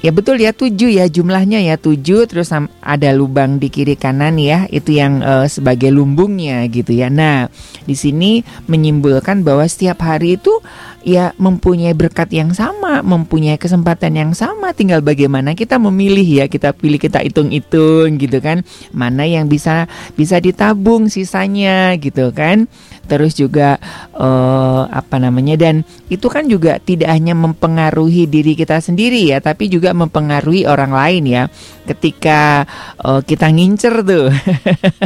Ya 0.00 0.16
betul 0.16 0.40
ya 0.40 0.56
tujuh 0.56 0.96
ya 0.96 1.12
jumlahnya 1.12 1.60
ya 1.60 1.76
tujuh 1.76 2.24
terus 2.24 2.56
ada 2.80 3.10
lubang 3.12 3.60
di 3.60 3.68
kiri 3.68 4.00
kanan 4.00 4.40
ya 4.40 4.64
itu 4.72 4.96
yang 4.96 5.20
eh, 5.20 5.44
sebagai 5.44 5.92
lumbungnya 5.92 6.64
gitu 6.72 6.96
ya. 6.96 7.12
Nah 7.12 7.52
di 7.84 7.92
sini 7.92 8.40
menyimpulkan 8.64 9.44
bahwa 9.44 9.68
setiap 9.68 10.00
hari 10.00 10.40
itu 10.40 10.56
ya 11.04 11.36
mempunyai 11.36 11.92
berkat 11.92 12.32
yang 12.32 12.56
sama, 12.56 13.04
mempunyai 13.04 13.60
kesempatan 13.60 14.16
yang 14.16 14.32
sama. 14.32 14.72
Tinggal 14.72 15.04
bagaimana 15.04 15.52
kita 15.52 15.76
memilih 15.76 16.24
ya 16.24 16.44
kita 16.48 16.72
pilih 16.72 16.96
kita 16.96 17.20
hitung-hitung 17.20 18.16
gitu 18.16 18.40
kan 18.40 18.64
mana 18.96 19.28
yang 19.28 19.52
bisa 19.52 19.84
bisa 20.16 20.40
ditabung 20.40 21.12
sisanya 21.12 21.92
gitu 22.00 22.32
kan. 22.32 22.72
Terus 23.11 23.35
juga 23.35 23.75
eh, 24.14 24.83
apa 24.87 25.18
namanya 25.18 25.59
dan 25.59 25.83
itu 26.07 26.31
kan 26.31 26.46
juga 26.46 26.79
tidak 26.79 27.11
hanya 27.11 27.35
mempengaruhi 27.35 28.31
diri 28.31 28.55
kita 28.55 28.79
sendiri 28.79 29.35
ya, 29.35 29.42
tapi 29.42 29.66
juga 29.66 29.90
mempengaruhi 29.90 30.62
orang 30.70 30.94
lain 30.94 31.25
ya. 31.27 31.42
Ketika 31.90 32.62
eh, 33.03 33.20
kita 33.27 33.51
ngincer 33.51 34.07
tuh, 34.07 34.31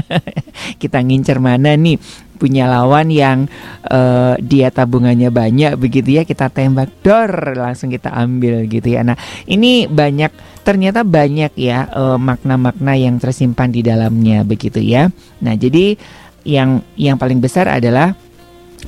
kita 0.83 1.01
ngincer 1.01 1.41
mana 1.41 1.73
nih 1.81 1.97
punya 2.37 2.69
lawan 2.69 3.09
yang 3.09 3.49
eh, 3.89 4.35
dia 4.45 4.69
tabungannya 4.69 5.33
banyak 5.33 5.81
begitu 5.81 6.21
ya, 6.21 6.29
kita 6.29 6.53
tembak 6.53 6.93
dor 7.01 7.57
langsung 7.57 7.89
kita 7.89 8.13
ambil 8.13 8.69
gitu 8.69 8.93
ya. 8.93 9.01
Nah 9.01 9.17
ini 9.49 9.89
banyak 9.89 10.61
ternyata 10.61 11.09
banyak 11.09 11.57
ya 11.57 11.89
eh, 11.89 12.19
makna-makna 12.21 12.93
yang 13.01 13.17
tersimpan 13.17 13.73
di 13.73 13.81
dalamnya 13.81 14.45
begitu 14.45 14.83
ya. 14.85 15.09
Nah 15.41 15.55
jadi 15.57 15.97
yang 16.45 16.85
yang 16.95 17.17
paling 17.17 17.41
besar 17.41 17.67
adalah 17.69 18.15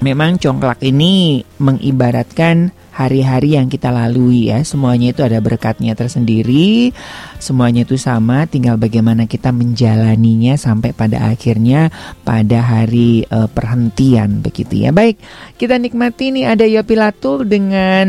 memang 0.05 0.37
congklak 0.37 0.85
ini 0.85 1.41
mengibaratkan 1.57 2.73
hari-hari 2.97 3.61
yang 3.61 3.69
kita 3.69 3.93
lalui 3.93 4.49
ya. 4.49 4.65
Semuanya 4.65 5.13
itu 5.13 5.21
ada 5.21 5.37
berkatnya 5.37 5.93
tersendiri. 5.93 6.97
Semuanya 7.37 7.85
itu 7.85 8.01
sama, 8.01 8.49
tinggal 8.49 8.81
bagaimana 8.81 9.29
kita 9.29 9.53
menjalaninya 9.53 10.57
sampai 10.57 10.97
pada 10.97 11.29
akhirnya 11.29 11.93
pada 12.25 12.65
hari 12.65 13.29
eh, 13.29 13.49
perhentian 13.53 14.41
begitu 14.41 14.89
ya. 14.89 14.97
Baik, 14.97 15.21
kita 15.61 15.77
nikmati 15.77 16.33
nih 16.33 16.45
ada 16.49 16.65
Yopi 16.65 16.97
Latul 16.97 17.45
dengan 17.45 18.09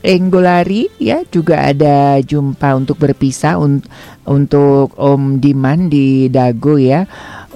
Enggolari 0.00 0.88
ya, 0.96 1.20
juga 1.28 1.68
ada 1.68 2.16
jumpa 2.24 2.72
untuk 2.80 2.96
berpisah 2.96 3.60
un- 3.60 3.84
untuk 4.24 4.96
Om 4.96 5.44
Diman 5.44 5.92
di 5.92 6.32
Dago 6.32 6.80
ya. 6.80 7.04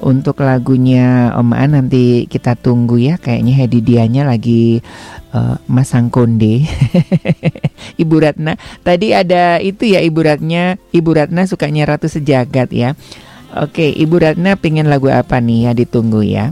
Untuk 0.02 0.42
lagunya 0.42 1.30
Om 1.38 1.54
An 1.54 1.70
nanti 1.78 2.26
kita 2.26 2.58
tunggu 2.58 2.98
ya. 2.98 3.14
Kayaknya 3.20 3.54
hadidiahnya 3.62 4.22
lagi 4.26 4.82
eh, 5.30 5.56
masang 5.70 6.10
konde. 6.10 6.66
Ibu 8.02 8.16
Ratna. 8.18 8.58
Tadi 8.82 9.14
ada 9.14 9.62
itu 9.62 9.86
ya 9.94 10.02
Ibu 10.02 10.20
Ratna. 10.24 10.74
Ibu 10.90 11.10
Ratna 11.14 11.46
sukanya 11.46 11.86
Ratu 11.86 12.10
Sejagat 12.10 12.74
ya. 12.74 12.98
Oke, 13.54 13.86
Ibu 13.94 14.18
Ratna 14.18 14.58
pengen 14.58 14.90
lagu 14.90 15.06
apa 15.06 15.38
nih 15.38 15.70
ya 15.70 15.72
ditunggu 15.78 16.26
ya. 16.26 16.50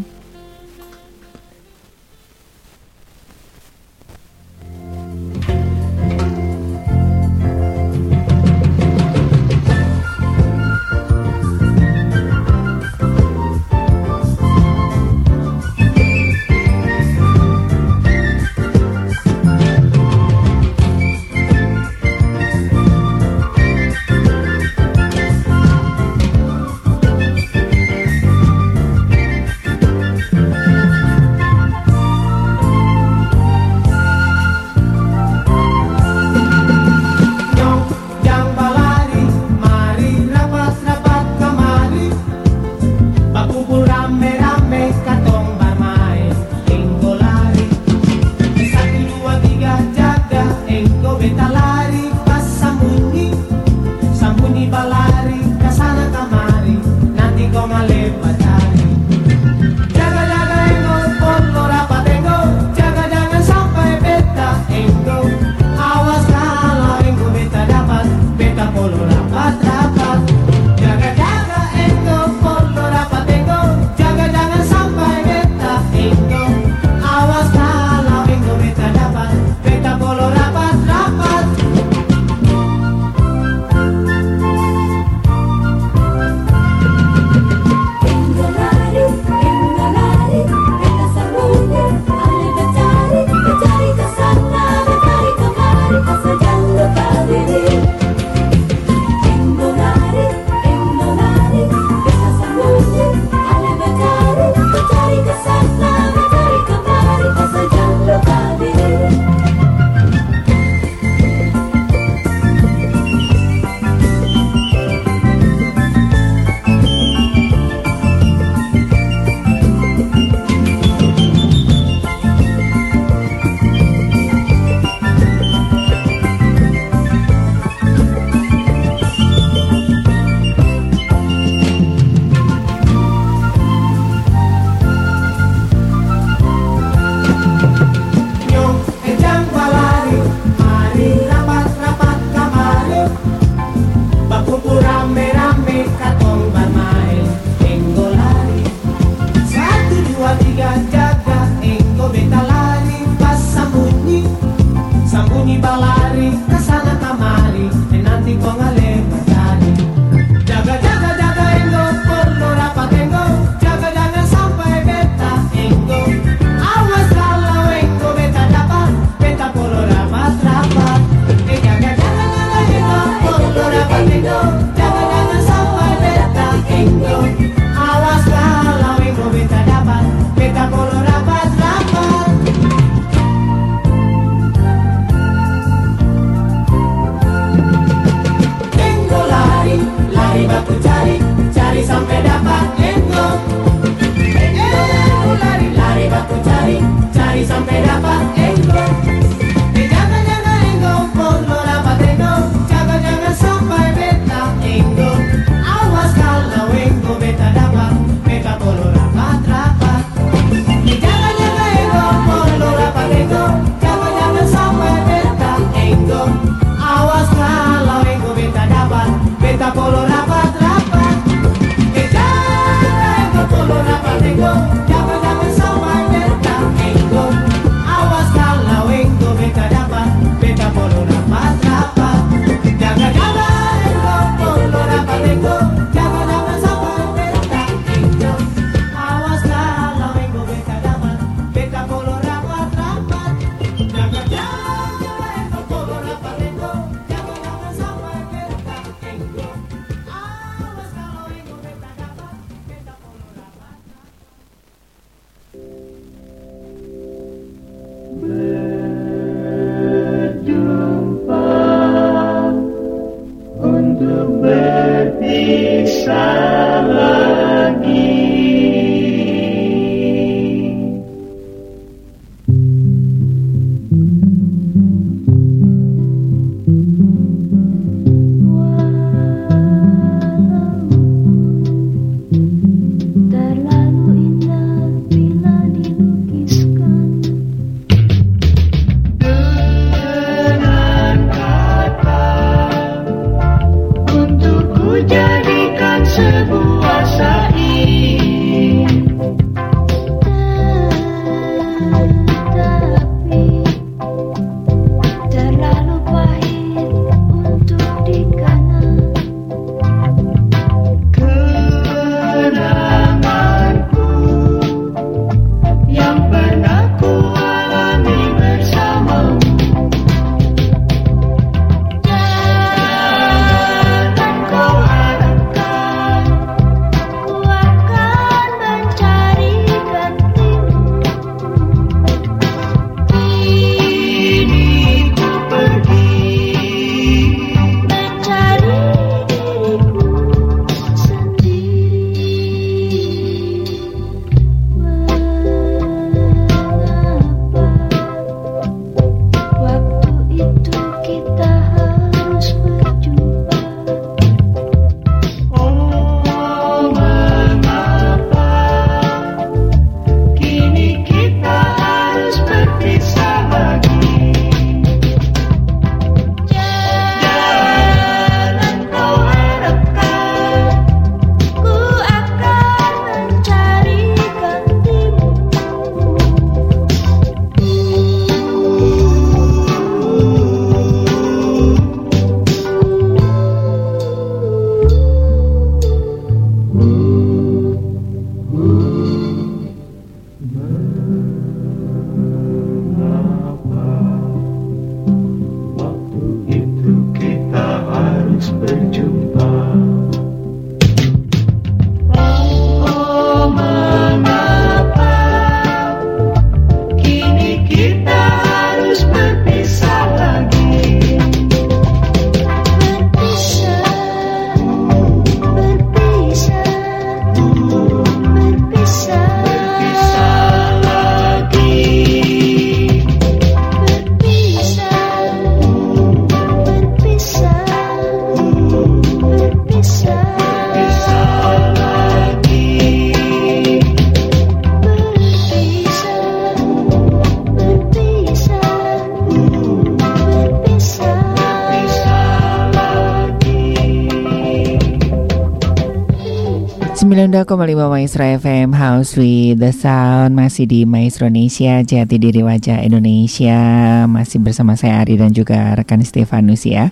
92,5 447.13 447.92
Maestro 447.92 448.25
FM 448.25 448.73
House 448.73 449.21
with 449.21 449.60
the 449.60 449.69
Sound 449.69 450.33
Masih 450.33 450.65
di 450.65 450.88
Maestro 450.88 451.29
Indonesia 451.29 451.85
Jati 451.85 452.17
diri 452.17 452.40
wajah 452.40 452.81
Indonesia. 452.81 453.60
Masih 454.08 454.40
bersama 454.40 454.81
saya 454.81 455.04
Ari 455.04 455.21
dan 455.21 455.29
juga 455.29 455.77
rekan 455.77 456.00
Stefanus 456.00 456.65
ya. 456.65 456.88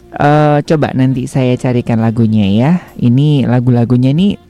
Eh, 0.09 0.59
coba 0.65 0.93
nanti 0.97 1.29
saya 1.29 1.57
carikan 1.57 2.01
lagunya 2.01 2.49
ya. 2.49 2.73
Ini 2.97 3.49
lagu-lagunya 3.49 4.13
nih 4.13 4.48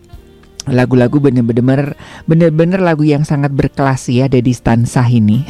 lagu-lagu 0.70 1.18
bener-bener 1.18 1.96
bener-bener 2.24 2.80
lagu 2.80 3.04
yang 3.04 3.24
sangat 3.26 3.52
berkelas 3.52 4.08
ya 4.08 4.26
Dedi 4.30 4.52
Stansah 4.54 5.08
ini. 5.08 5.44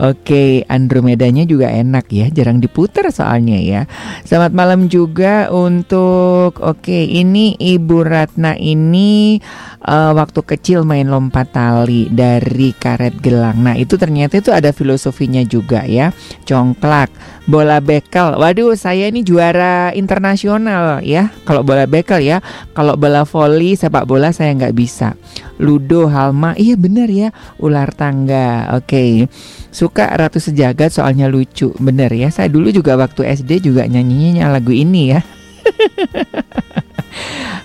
Oke, 0.00 0.64
Andromedanya 0.68 1.44
juga 1.44 1.68
enak 1.72 2.08
ya, 2.12 2.30
jarang 2.30 2.62
diputar 2.62 3.08
soalnya 3.10 3.58
ya. 3.58 3.80
Selamat 4.24 4.52
malam 4.54 4.86
juga 4.88 5.48
untuk 5.50 6.56
oke, 6.60 7.04
ini 7.04 7.56
Ibu 7.58 8.06
Ratna 8.06 8.54
ini 8.56 9.40
eh, 9.84 10.12
waktu 10.12 10.40
kecil 10.44 10.84
main 10.84 11.08
lompat 11.08 11.52
tali 11.54 12.08
dari 12.12 12.72
karet 12.76 13.16
gelang. 13.20 13.60
Nah, 13.64 13.76
itu 13.76 13.96
ternyata 13.96 14.36
itu 14.36 14.52
ada 14.52 14.72
filosofinya 14.74 15.40
juga 15.44 15.84
ya. 15.88 16.12
Congklak, 16.44 17.08
bola 17.48 17.80
bekel. 17.80 18.36
Waduh, 18.36 18.76
saya 18.76 19.08
ini 19.08 19.24
juara 19.24 19.92
internasional 19.96 21.00
ya. 21.04 21.32
Kalau 21.48 21.64
bola 21.64 21.88
bekel 21.88 22.24
ya. 22.24 22.38
Kalau 22.76 22.96
bola 22.96 23.24
voli, 23.24 23.76
sepak 23.76 24.04
bola 24.04 24.30
saya 24.30 24.52
nggak 24.56 24.76
bisa. 24.76 25.16
Ludo, 25.60 26.08
halma, 26.08 26.56
iya 26.56 26.76
bener 26.76 27.08
ya. 27.08 27.28
Ular 27.60 27.92
tangga, 27.92 28.72
oke. 28.76 29.28
Suka 29.70 30.08
Ratu 30.16 30.42
Sejagat 30.42 30.96
soalnya 30.96 31.30
lucu, 31.30 31.70
bener 31.78 32.10
ya. 32.10 32.32
Saya 32.32 32.48
dulu 32.50 32.72
juga 32.74 32.96
waktu 32.96 33.28
SD 33.28 33.70
juga 33.70 33.86
nyanyinya 33.86 34.50
lagu 34.50 34.72
ini 34.72 35.14
ya. 35.14 35.20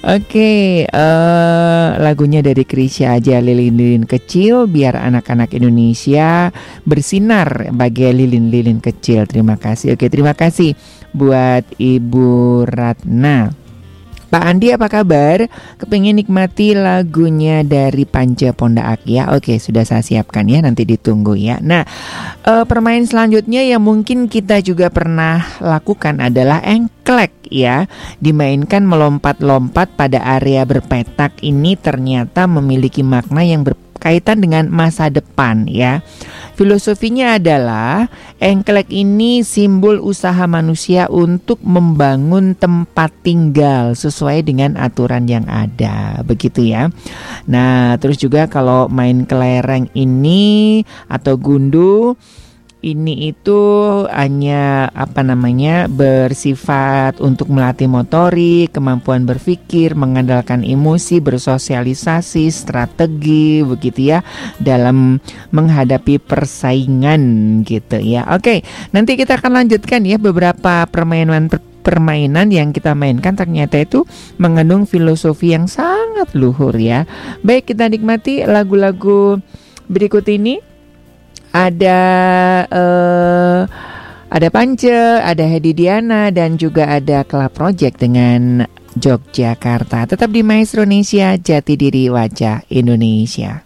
Oke, 0.04 0.84
eh, 0.84 1.88
lagunya 2.02 2.44
dari 2.44 2.68
Krisya 2.68 3.16
aja 3.16 3.40
lilin-lilin 3.40 4.04
kecil 4.04 4.68
biar 4.68 5.00
anak-anak 5.00 5.56
Indonesia 5.56 6.52
bersinar 6.84 7.72
bagai 7.72 8.12
lilin-lilin 8.12 8.84
kecil. 8.84 9.24
Terima 9.30 9.56
kasih. 9.56 9.96
Oke, 9.96 10.12
terima 10.12 10.36
kasih 10.36 10.76
buat 11.16 11.64
Ibu 11.80 12.68
Ratna. 12.68 13.66
Pak 14.26 14.44
Andi 14.44 14.74
apa 14.76 14.92
kabar? 14.92 15.48
Kepingin 15.80 16.20
nikmati 16.20 16.76
lagunya 16.76 17.64
dari 17.64 18.04
Panca 18.04 18.52
Pondaak 18.52 19.08
ya? 19.08 19.32
Oke 19.32 19.62
sudah 19.64 19.88
saya 19.88 20.04
siapkan 20.04 20.44
ya 20.50 20.60
nanti 20.60 20.84
ditunggu 20.84 21.40
ya. 21.40 21.56
Nah 21.64 21.88
uh, 22.44 22.68
permainan 22.68 23.08
selanjutnya 23.08 23.64
yang 23.64 23.86
mungkin 23.86 24.28
kita 24.28 24.60
juga 24.60 24.92
pernah 24.92 25.40
lakukan 25.64 26.20
adalah 26.20 26.60
engklek 27.06 27.38
ya. 27.54 27.86
Dimainkan 28.18 28.82
melompat-lompat 28.82 29.94
pada 29.94 30.26
area 30.42 30.66
berpetak 30.66 31.38
ini 31.46 31.78
ternyata 31.78 32.50
memiliki 32.50 33.06
makna 33.06 33.46
yang 33.46 33.62
berkaitan 33.62 34.42
dengan 34.42 34.74
masa 34.74 35.14
depan 35.14 35.70
ya. 35.70 36.02
Filosofinya 36.58 37.38
adalah 37.38 38.10
engklek 38.42 38.90
ini 38.90 39.46
simbol 39.46 40.02
usaha 40.02 40.50
manusia 40.50 41.06
untuk 41.14 41.62
membangun 41.62 42.58
tempat 42.58 43.14
tinggal 43.22 43.94
sesuai 43.94 44.42
dengan 44.42 44.74
aturan 44.74 45.30
yang 45.30 45.46
ada, 45.46 46.26
begitu 46.26 46.74
ya. 46.74 46.90
Nah, 47.46 48.02
terus 48.02 48.18
juga 48.18 48.50
kalau 48.50 48.90
main 48.90 49.30
kelereng 49.30 49.94
ini 49.94 50.82
atau 51.06 51.38
gundu 51.38 52.18
ini 52.86 53.34
itu 53.34 53.58
hanya 54.14 54.94
apa 54.94 55.26
namanya 55.26 55.90
bersifat 55.90 57.18
untuk 57.18 57.50
melatih 57.50 57.90
motorik, 57.90 58.70
kemampuan 58.78 59.26
berpikir, 59.26 59.98
mengandalkan 59.98 60.62
emosi, 60.62 61.18
bersosialisasi, 61.18 62.54
strategi 62.54 63.66
begitu 63.66 64.14
ya 64.14 64.20
dalam 64.62 65.18
menghadapi 65.50 66.22
persaingan 66.22 67.22
gitu 67.66 67.98
ya. 67.98 68.30
Oke, 68.30 68.62
nanti 68.94 69.18
kita 69.18 69.42
akan 69.42 69.66
lanjutkan 69.66 70.06
ya 70.06 70.22
beberapa 70.22 70.86
permainan 70.86 71.50
permainan 71.82 72.50
yang 72.54 72.70
kita 72.74 72.98
mainkan 72.98 73.38
ternyata 73.38 73.82
itu 73.82 74.06
mengandung 74.38 74.86
filosofi 74.86 75.58
yang 75.58 75.66
sangat 75.66 76.34
luhur 76.38 76.74
ya. 76.78 77.10
Baik 77.42 77.74
kita 77.74 77.90
nikmati 77.90 78.46
lagu-lagu 78.46 79.42
berikut 79.90 80.26
ini 80.30 80.75
ada 81.56 82.02
uh, 82.68 83.60
ada 84.28 84.48
Pance, 84.52 85.24
ada 85.24 85.48
Hedi 85.48 85.72
Diana 85.72 86.28
dan 86.28 86.60
juga 86.60 86.92
ada 86.92 87.24
Club 87.24 87.56
Project 87.56 88.04
dengan 88.04 88.68
Yogyakarta. 89.00 90.12
Tetap 90.12 90.28
di 90.28 90.44
Maestro 90.44 90.84
Indonesia, 90.84 91.40
Jati 91.40 91.74
Diri 91.80 92.12
Wajah 92.12 92.68
Indonesia. 92.68 93.65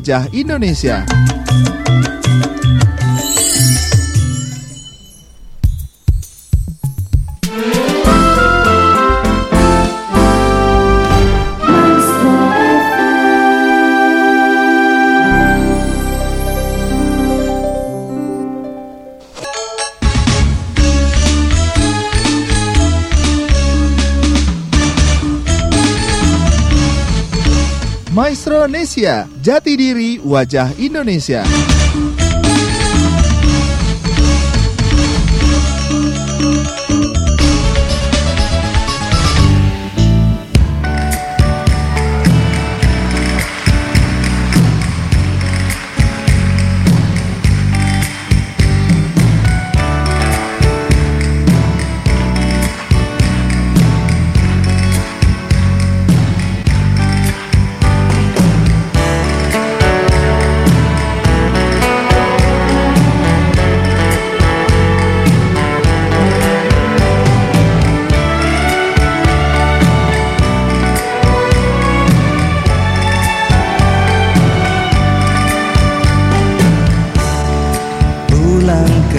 wajah 0.00 0.32
Indonesia. 0.32 1.04
Indonesia. 29.00 29.24
Jati 29.40 29.80
diri 29.80 30.20
wajah 30.20 30.76
Indonesia. 30.76 31.40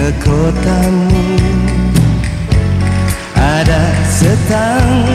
ke 0.02 0.10
kotamu 0.18 1.22
Ada 3.38 3.82
setang 4.10 5.11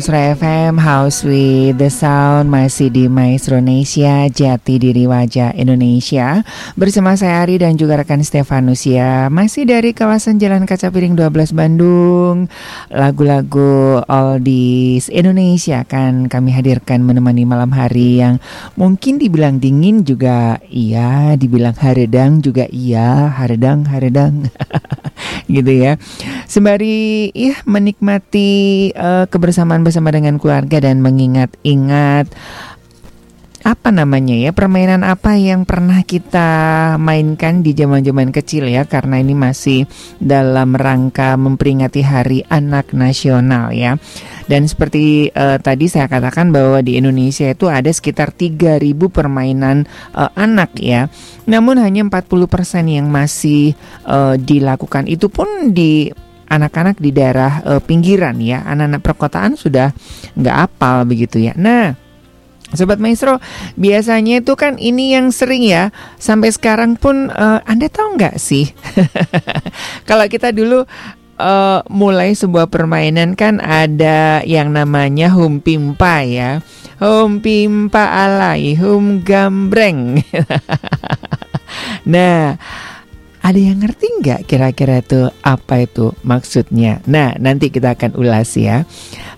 Maestro 0.00 0.16
FM 0.16 0.80
House 0.80 1.28
with 1.28 1.76
the 1.76 1.92
Sound 1.92 2.48
masih 2.48 2.88
di 2.88 3.04
Maestro 3.04 3.60
Indonesia 3.60 4.24
Jati 4.32 4.80
Diri 4.80 5.04
Wajah 5.04 5.52
Indonesia. 5.52 6.40
Bersama 6.72 7.20
saya 7.20 7.44
Ari 7.44 7.60
dan 7.60 7.76
juga 7.76 8.00
rekan 8.00 8.24
Stefanus 8.24 8.88
ya. 8.88 9.28
Masih 9.28 9.68
dari 9.68 9.92
kawasan 9.92 10.40
Jalan 10.40 10.64
Kaca 10.64 10.88
Piring 10.88 11.20
12 11.20 11.52
Bandung. 11.52 12.48
Lagu-lagu 12.88 14.00
oldies 14.08 15.12
Indonesia 15.12 15.84
kan 15.84 16.32
kami 16.32 16.48
hadirkan 16.56 17.04
menemani 17.04 17.44
malam 17.44 17.68
hari 17.68 18.24
yang 18.24 18.40
mungkin 18.80 19.20
dibilang 19.20 19.60
dingin 19.60 20.00
juga 20.00 20.64
iya 20.72 21.36
dibilang 21.36 21.76
haredang 21.76 22.40
juga 22.40 22.64
iya 22.72 23.36
haredang 23.36 23.84
haredang. 23.84 24.48
Gitu 25.52 25.76
ya. 25.76 26.00
Sembari 26.48 27.28
ya 27.36 27.60
menikmati 27.68 28.90
uh, 28.96 29.28
kebersamaan 29.28 29.89
bersama 29.90 30.14
dengan 30.14 30.38
keluarga 30.38 30.78
dan 30.78 31.02
mengingat-ingat 31.02 32.30
apa 33.60 33.92
namanya 33.92 34.32
ya 34.32 34.56
permainan 34.56 35.04
apa 35.04 35.36
yang 35.36 35.68
pernah 35.68 36.00
kita 36.00 36.48
mainkan 36.96 37.60
di 37.60 37.76
zaman-zaman 37.76 38.32
kecil 38.32 38.64
ya 38.64 38.88
karena 38.88 39.20
ini 39.20 39.36
masih 39.36 39.84
dalam 40.16 40.72
rangka 40.72 41.36
memperingati 41.36 42.00
Hari 42.00 42.40
Anak 42.48 42.96
Nasional 42.96 43.76
ya. 43.76 44.00
Dan 44.48 44.64
seperti 44.64 45.28
uh, 45.30 45.60
tadi 45.60 45.92
saya 45.92 46.08
katakan 46.08 46.50
bahwa 46.50 46.80
di 46.80 46.96
Indonesia 46.96 47.52
itu 47.52 47.68
ada 47.68 47.92
sekitar 47.92 48.32
3000 48.32 48.80
permainan 49.12 49.84
uh, 50.16 50.32
anak 50.38 50.80
ya. 50.80 51.12
Namun 51.44 51.82
hanya 51.84 52.06
40% 52.08 52.32
yang 52.88 53.12
masih 53.12 53.76
uh, 54.08 54.40
dilakukan 54.40 55.04
itu 55.04 55.28
pun 55.28 55.74
di 55.76 56.08
anak-anak 56.50 56.98
di 56.98 57.14
daerah 57.14 57.62
uh, 57.62 57.80
pinggiran 57.80 58.36
ya, 58.42 58.66
anak-anak 58.66 59.00
perkotaan 59.06 59.54
sudah 59.54 59.94
nggak 60.34 60.56
apal 60.66 61.06
begitu 61.06 61.38
ya. 61.38 61.54
Nah, 61.54 61.94
Sobat 62.70 63.02
Maestro, 63.02 63.42
biasanya 63.74 64.42
itu 64.42 64.54
kan 64.54 64.78
ini 64.78 65.14
yang 65.14 65.34
sering 65.34 65.66
ya, 65.66 65.90
sampai 66.18 66.54
sekarang 66.54 66.94
pun 66.94 67.30
uh, 67.30 67.58
Anda 67.66 67.90
tahu 67.90 68.14
nggak 68.14 68.38
sih? 68.38 68.70
Kalau 70.08 70.26
kita 70.30 70.54
dulu 70.54 70.86
uh, 71.40 71.80
mulai 71.90 72.36
sebuah 72.36 72.70
permainan 72.70 73.34
kan 73.34 73.58
ada 73.58 74.44
yang 74.46 74.70
namanya 74.70 75.32
humpimpa 75.32 76.22
ya. 76.22 76.62
Humpimpa 77.00 78.12
alai, 78.12 78.76
hum 78.76 79.24
gambreng. 79.24 80.20
nah, 82.12 82.60
ada 83.40 83.56
yang 83.56 83.80
ngerti 83.80 84.20
nggak 84.20 84.40
kira-kira 84.44 85.00
itu 85.00 85.32
apa 85.40 85.88
itu 85.88 86.12
maksudnya? 86.20 87.00
Nah, 87.08 87.32
nanti 87.40 87.72
kita 87.72 87.96
akan 87.96 88.12
ulas 88.20 88.52
ya. 88.52 88.84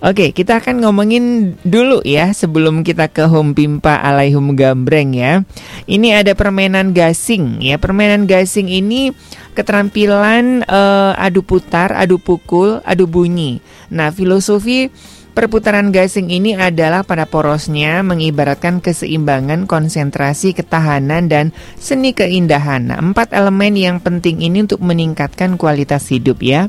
Oke, 0.02 0.34
kita 0.34 0.58
akan 0.58 0.82
ngomongin 0.82 1.54
dulu 1.62 2.02
ya 2.02 2.34
sebelum 2.34 2.82
kita 2.82 3.06
ke 3.14 3.30
home 3.30 3.54
pimpa 3.54 4.02
alaihum 4.02 4.58
gambreng 4.58 5.14
ya. 5.14 5.46
Ini 5.86 6.18
ada 6.18 6.34
permainan 6.34 6.90
gasing 6.90 7.62
ya. 7.62 7.78
Permainan 7.78 8.26
gasing 8.26 8.66
ini 8.66 9.14
keterampilan 9.54 10.66
uh, 10.66 11.14
adu 11.14 11.46
putar, 11.46 11.94
adu 11.94 12.18
pukul, 12.18 12.82
adu 12.82 13.06
bunyi. 13.06 13.62
Nah, 13.86 14.10
filosofi 14.10 14.90
Perputaran 15.32 15.96
gasing 15.96 16.28
ini 16.28 16.52
adalah 16.52 17.08
pada 17.08 17.24
porosnya 17.24 18.04
mengibaratkan 18.04 18.84
keseimbangan, 18.84 19.64
konsentrasi, 19.64 20.52
ketahanan, 20.52 21.32
dan 21.32 21.56
seni 21.80 22.12
keindahan. 22.12 22.92
Nah, 22.92 23.00
empat 23.00 23.32
elemen 23.32 23.72
yang 23.72 23.96
penting 23.96 24.44
ini 24.44 24.68
untuk 24.68 24.84
meningkatkan 24.84 25.56
kualitas 25.56 26.12
hidup 26.12 26.44
ya 26.44 26.68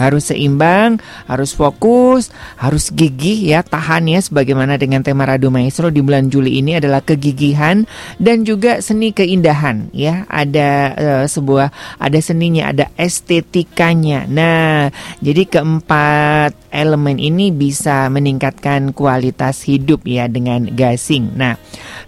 harus 0.00 0.32
seimbang, 0.32 0.96
harus 1.28 1.52
fokus, 1.52 2.32
harus 2.56 2.88
gigih 2.88 3.52
ya, 3.52 3.60
tahan 3.60 4.08
ya 4.08 4.24
sebagaimana 4.24 4.80
dengan 4.80 5.04
tema 5.04 5.28
Radu 5.28 5.52
Maestro 5.52 5.92
di 5.92 6.00
bulan 6.00 6.32
Juli 6.32 6.56
ini 6.56 6.80
adalah 6.80 7.04
kegigihan 7.04 7.84
dan 8.16 8.48
juga 8.48 8.80
seni 8.80 9.12
keindahan 9.12 9.92
ya. 9.92 10.24
Ada 10.24 10.70
uh, 10.96 11.24
sebuah 11.28 12.00
ada 12.00 12.18
seninya, 12.24 12.72
ada 12.72 12.88
estetikanya. 12.96 14.24
Nah, 14.24 14.88
jadi 15.20 15.44
keempat 15.44 16.69
elemen 16.70 17.18
ini 17.18 17.50
bisa 17.50 18.06
meningkatkan 18.10 18.94
kualitas 18.94 19.66
hidup 19.66 20.06
ya 20.06 20.30
dengan 20.30 20.70
gasing. 20.70 21.34
Nah, 21.34 21.58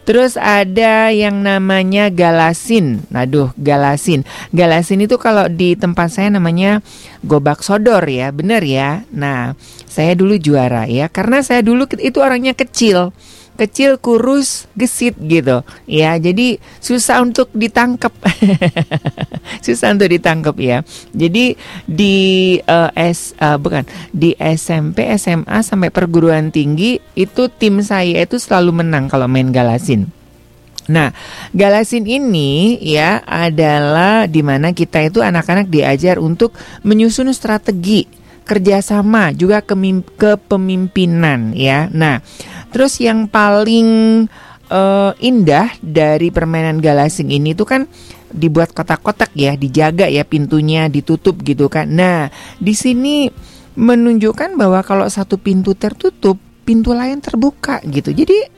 terus 0.06 0.38
ada 0.38 1.10
yang 1.10 1.42
namanya 1.42 2.08
galasin. 2.08 3.02
Aduh, 3.10 3.50
galasin. 3.58 4.22
Galasin 4.54 5.04
itu 5.04 5.18
kalau 5.18 5.50
di 5.50 5.74
tempat 5.74 6.14
saya 6.14 6.30
namanya 6.30 6.80
gobak 7.26 7.62
sodor 7.62 8.02
ya, 8.06 8.30
bener 8.30 8.62
ya. 8.62 9.04
Nah, 9.10 9.54
saya 9.86 10.16
dulu 10.16 10.38
juara 10.40 10.88
ya, 10.88 11.10
karena 11.12 11.44
saya 11.44 11.60
dulu 11.60 11.84
itu 12.00 12.18
orangnya 12.22 12.56
kecil, 12.56 13.12
kecil, 13.56 14.00
kurus, 14.00 14.66
gesit 14.74 15.16
gitu. 15.20 15.60
Ya, 15.84 16.16
jadi 16.16 16.56
susah 16.80 17.20
untuk 17.22 17.52
ditangkap, 17.52 18.12
susah 19.66 19.92
untuk 19.92 20.08
ditangkap 20.10 20.56
ya. 20.58 20.78
Jadi 21.12 21.54
di 21.84 22.16
uh, 22.64 22.90
S 22.96 23.36
uh, 23.38 23.60
bukan 23.60 23.84
di 24.10 24.32
SMP, 24.38 25.06
SMA 25.20 25.60
sampai 25.60 25.92
perguruan 25.92 26.48
tinggi 26.48 26.98
itu 27.18 27.48
tim 27.52 27.84
saya 27.84 28.24
itu 28.24 28.40
selalu 28.40 28.84
menang 28.84 29.06
kalau 29.06 29.28
main 29.28 29.52
galasin. 29.52 30.08
Nah, 30.90 31.14
galasin 31.54 32.02
ini 32.10 32.74
ya 32.82 33.22
adalah 33.22 34.26
di 34.26 34.42
mana 34.42 34.74
kita 34.74 35.06
itu 35.06 35.22
anak-anak 35.22 35.70
diajar 35.70 36.18
untuk 36.18 36.50
menyusun 36.82 37.30
strategi 37.30 38.21
kerjasama 38.42 39.32
juga 39.32 39.62
kepemimpinan 39.64 41.54
ya. 41.54 41.88
Nah, 41.90 42.20
terus 42.74 42.98
yang 42.98 43.30
paling 43.30 43.88
uh, 44.68 45.12
indah 45.22 45.72
dari 45.80 46.28
permainan 46.34 46.82
galasing 46.82 47.30
ini 47.30 47.54
tuh 47.54 47.66
kan 47.68 47.82
dibuat 48.32 48.72
kotak-kotak 48.72 49.32
ya, 49.36 49.54
dijaga 49.54 50.08
ya 50.08 50.24
pintunya 50.24 50.88
ditutup 50.88 51.40
gitu 51.44 51.68
kan. 51.68 51.88
Nah, 51.92 52.32
di 52.56 52.72
sini 52.72 53.28
menunjukkan 53.76 54.56
bahwa 54.56 54.80
kalau 54.84 55.08
satu 55.08 55.40
pintu 55.40 55.72
tertutup, 55.76 56.36
pintu 56.64 56.92
lain 56.92 57.20
terbuka 57.20 57.80
gitu. 57.88 58.12
Jadi 58.12 58.48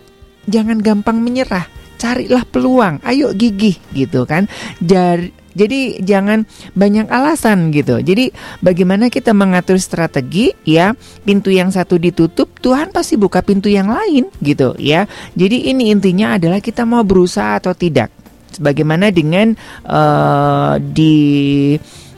jangan 0.46 0.78
gampang 0.78 1.18
menyerah 1.22 1.66
carilah 1.94 2.44
peluang, 2.44 3.00
ayo 3.06 3.32
gigih 3.32 3.78
gitu 3.94 4.26
kan. 4.26 4.50
Jar 4.82 5.22
jadi 5.54 6.02
jangan 6.02 6.42
banyak 6.74 7.06
alasan 7.06 7.70
gitu. 7.70 8.02
Jadi 8.02 8.34
bagaimana 8.58 9.06
kita 9.06 9.30
mengatur 9.30 9.78
strategi 9.78 10.50
ya, 10.66 10.98
pintu 11.22 11.54
yang 11.54 11.70
satu 11.70 11.94
ditutup, 11.94 12.50
Tuhan 12.58 12.90
pasti 12.90 13.14
buka 13.14 13.40
pintu 13.40 13.70
yang 13.70 13.86
lain 13.86 14.26
gitu 14.42 14.74
ya. 14.76 15.06
Jadi 15.38 15.70
ini 15.70 15.94
intinya 15.94 16.34
adalah 16.34 16.58
kita 16.58 16.82
mau 16.82 17.06
berusaha 17.06 17.62
atau 17.62 17.70
tidak. 17.70 18.10
Bagaimana 18.58 19.10
dengan 19.14 19.54
uh, 19.86 20.78
di 20.78 21.74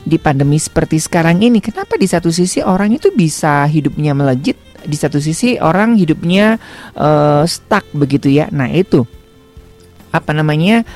di 0.07 0.17
pandemi 0.21 0.57
seperti 0.57 1.01
sekarang 1.01 1.41
ini, 1.41 1.61
kenapa 1.61 1.97
di 1.97 2.05
satu 2.09 2.29
sisi 2.29 2.61
orang 2.61 2.95
itu 2.95 3.13
bisa 3.13 3.65
hidupnya 3.69 4.13
melejit, 4.13 4.57
di 4.85 4.97
satu 4.97 5.19
sisi 5.19 5.57
orang 5.61 5.97
hidupnya 5.97 6.57
uh, 6.95 7.43
stuck 7.45 7.85
begitu 7.93 8.29
ya. 8.33 8.49
Nah 8.49 8.69
itu 8.71 9.05
apa 10.07 10.31
namanya 10.31 10.87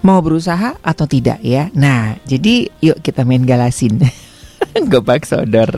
mau 0.00 0.20
berusaha 0.24 0.76
atau 0.80 1.06
tidak 1.08 1.40
ya. 1.44 1.68
Nah, 1.76 2.16
jadi 2.24 2.68
yuk 2.80 3.00
kita 3.04 3.24
main 3.24 3.44
galasin. 3.44 4.00
Gobak 4.92 5.28
sodor. 5.28 5.70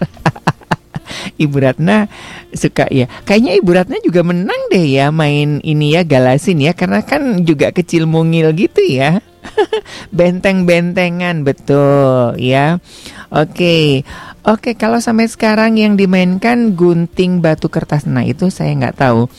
Ibu 1.43 1.57
Ratna 1.59 2.09
suka 2.55 2.89
ya. 2.89 3.11
Kayaknya 3.27 3.53
Ibu 3.59 3.71
Ratna 3.73 3.97
juga 4.01 4.23
menang 4.25 4.61
deh 4.73 4.87
ya 4.87 5.11
main 5.13 5.61
ini 5.63 5.95
ya 5.95 6.03
galasin 6.07 6.63
ya 6.63 6.73
karena 6.73 7.05
kan 7.05 7.43
juga 7.45 7.71
kecil 7.75 8.07
mungil 8.09 8.55
gitu 8.57 8.81
ya. 8.83 9.21
Benteng-bentengan 10.17 11.43
betul 11.43 12.39
ya. 12.39 12.79
Oke. 13.33 14.07
Oke, 14.43 14.75
kalau 14.75 14.99
sampai 14.99 15.31
sekarang 15.31 15.79
yang 15.79 15.95
dimainkan 15.95 16.75
gunting 16.75 17.39
batu 17.39 17.71
kertas. 17.71 18.11
Nah, 18.11 18.27
itu 18.27 18.51
saya 18.51 18.75
nggak 18.75 18.99
tahu. 18.99 19.31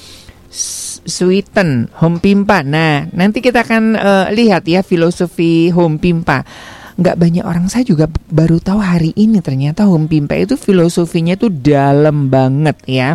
Sweeten 1.03 1.91
home 1.99 2.23
pimpa. 2.23 2.63
Nah, 2.63 3.07
nanti 3.11 3.43
kita 3.43 3.67
akan 3.67 3.83
uh, 3.99 4.25
lihat 4.31 4.63
ya 4.67 4.81
filosofi 4.81 5.69
home 5.69 5.99
pimpa. 5.99 6.47
Nggak 6.95 7.17
banyak 7.17 7.43
orang 7.43 7.67
saya 7.67 7.83
juga 7.83 8.05
baru 8.29 8.61
tahu 8.61 8.79
hari 8.79 9.11
ini 9.17 9.41
ternyata 9.41 9.83
home 9.89 10.07
pimpa 10.07 10.37
itu 10.37 10.55
filosofinya 10.55 11.35
tuh 11.35 11.51
dalam 11.51 12.31
banget 12.31 12.77
ya. 12.87 13.09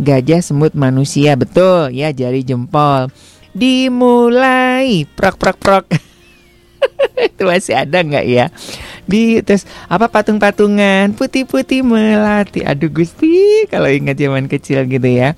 Gajah 0.00 0.40
semut 0.40 0.72
manusia 0.72 1.36
betul 1.36 1.92
ya 1.92 2.10
jari 2.10 2.42
jempol. 2.42 3.12
Dimulai 3.54 5.04
prok 5.04 5.36
prok 5.36 5.58
prok. 5.60 5.84
itu 7.28 7.42
masih 7.44 7.74
ada 7.76 7.98
nggak 8.00 8.26
ya? 8.26 8.46
di 9.10 9.42
terus 9.42 9.66
apa 9.90 10.06
patung-patungan? 10.06 11.10
Putih-putih 11.18 11.82
melati. 11.82 12.62
Aduh 12.62 12.86
gusti 12.94 13.66
kalau 13.66 13.90
ingat 13.90 14.14
zaman 14.14 14.46
kecil 14.46 14.86
gitu 14.86 15.10
ya. 15.10 15.34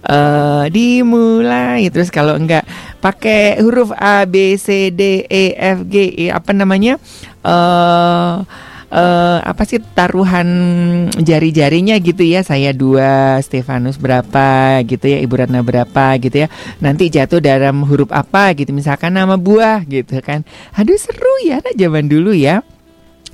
Uh, 0.00 0.64
dimulai. 0.72 1.84
Terus 1.92 2.08
kalau 2.08 2.40
enggak 2.40 2.64
pakai 3.04 3.60
huruf 3.60 3.92
A 3.92 4.24
B 4.24 4.56
C 4.56 4.88
D 4.88 5.28
E 5.28 5.52
F 5.52 5.84
G 5.84 6.08
E 6.16 6.26
apa 6.32 6.56
namanya? 6.56 6.96
Uh, 7.44 8.48
eh, 8.90 9.38
apa 9.40 9.62
sih 9.64 9.78
taruhan 9.80 10.48
jari-jarinya 11.14 11.96
gitu 12.02 12.26
ya. 12.26 12.42
Saya 12.42 12.74
dua, 12.74 13.38
Stefanus 13.40 13.96
berapa 13.96 14.78
gitu 14.84 15.06
ya, 15.06 15.18
Ibu 15.22 15.34
Ratna 15.38 15.62
berapa 15.62 16.18
gitu 16.18 16.46
ya. 16.46 16.48
Nanti 16.82 17.08
jatuh 17.08 17.38
dalam 17.38 17.86
huruf 17.86 18.10
apa 18.10 18.52
gitu, 18.58 18.74
misalkan 18.74 19.14
nama 19.16 19.38
buah 19.38 19.86
gitu 19.86 20.18
kan. 20.20 20.42
Aduh 20.74 20.98
seru 20.98 21.34
ya, 21.46 21.62
nah 21.62 21.74
zaman 21.74 22.10
dulu 22.10 22.34
ya. 22.34 22.60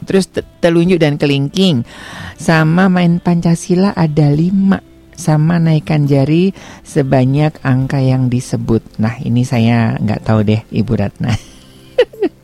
Terus 0.04 0.28
te- 0.28 0.44
telunjuk 0.60 1.00
dan 1.00 1.16
kelingking 1.16 1.88
sama 2.36 2.92
main 2.92 3.16
Pancasila 3.16 3.96
ada 3.96 4.28
lima 4.28 4.84
sama 5.16 5.56
naikkan 5.56 6.04
jari 6.04 6.52
sebanyak 6.84 7.56
angka 7.64 8.04
yang 8.04 8.28
disebut. 8.28 8.84
Nah 9.00 9.16
ini 9.24 9.42
saya 9.48 9.96
nggak 9.96 10.20
tahu 10.28 10.44
deh 10.44 10.60
Ibu 10.68 10.92
Ratna. 10.92 11.32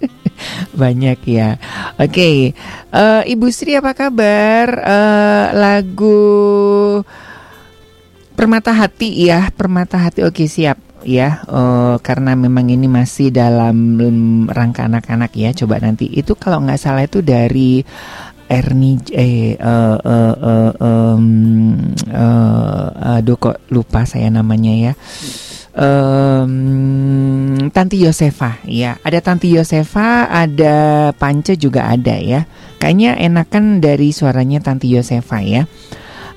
Banyak 0.72 1.18
ya. 1.28 1.56
Oke, 2.00 2.52
eh, 2.92 3.22
Ibu 3.28 3.46
Sri 3.52 3.76
apa 3.76 3.92
kabar? 3.92 4.66
Eh, 4.80 5.46
lagu 5.56 6.20
Permata 8.32 8.72
Hati 8.72 9.28
ya, 9.28 9.52
Permata 9.52 10.00
Hati. 10.00 10.24
Oke 10.24 10.48
siap 10.48 10.80
ya. 11.04 11.44
Eh, 11.46 11.96
karena 12.00 12.32
memang 12.34 12.66
ini 12.72 12.88
masih 12.88 13.30
dalam 13.30 14.00
rangka 14.48 14.88
anak-anak 14.88 15.32
ya. 15.36 15.50
Coba 15.52 15.78
nanti 15.82 16.08
itu 16.10 16.34
kalau 16.34 16.62
nggak 16.64 16.80
salah 16.80 17.04
itu 17.04 17.20
dari 17.20 17.84
Erni 18.52 19.00
eh 19.16 19.56
eh 19.56 19.96
eh 19.96 20.34
eh, 20.36 20.72
em, 20.76 21.26
eh, 22.12 23.16
aduh 23.16 23.36
kok 23.40 23.64
lupa 23.72 24.04
saya 24.04 24.28
namanya 24.28 24.72
ya. 24.90 24.92
Em, 25.72 27.70
Tanti 27.72 27.96
Yosefa 28.04 28.60
ya 28.68 29.00
ada 29.00 29.24
Tanti 29.24 29.56
Yosefa 29.56 30.28
ada 30.28 30.76
Pance 31.16 31.56
juga 31.56 31.88
ada 31.88 32.12
ya. 32.20 32.44
Kayaknya 32.76 33.16
enakan 33.16 33.80
dari 33.80 34.12
suaranya 34.12 34.60
Tanti 34.60 34.92
Yosefa 34.92 35.40
ya 35.40 35.64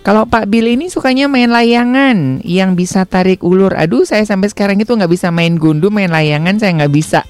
kalau 0.06 0.30
Pak 0.30 0.46
Bill 0.46 0.70
ini 0.70 0.86
sukanya 0.86 1.26
main 1.26 1.50
layangan 1.50 2.46
yang 2.46 2.78
bisa 2.78 3.10
tarik 3.10 3.42
ulur. 3.42 3.74
Aduh, 3.74 4.06
saya 4.06 4.22
sampai 4.22 4.54
sekarang 4.54 4.78
itu 4.78 4.94
nggak 4.94 5.10
bisa 5.10 5.34
main 5.34 5.58
gundu, 5.58 5.90
main 5.90 6.14
layangan 6.14 6.62
saya 6.62 6.78
nggak 6.78 6.94
bisa. 6.94 7.26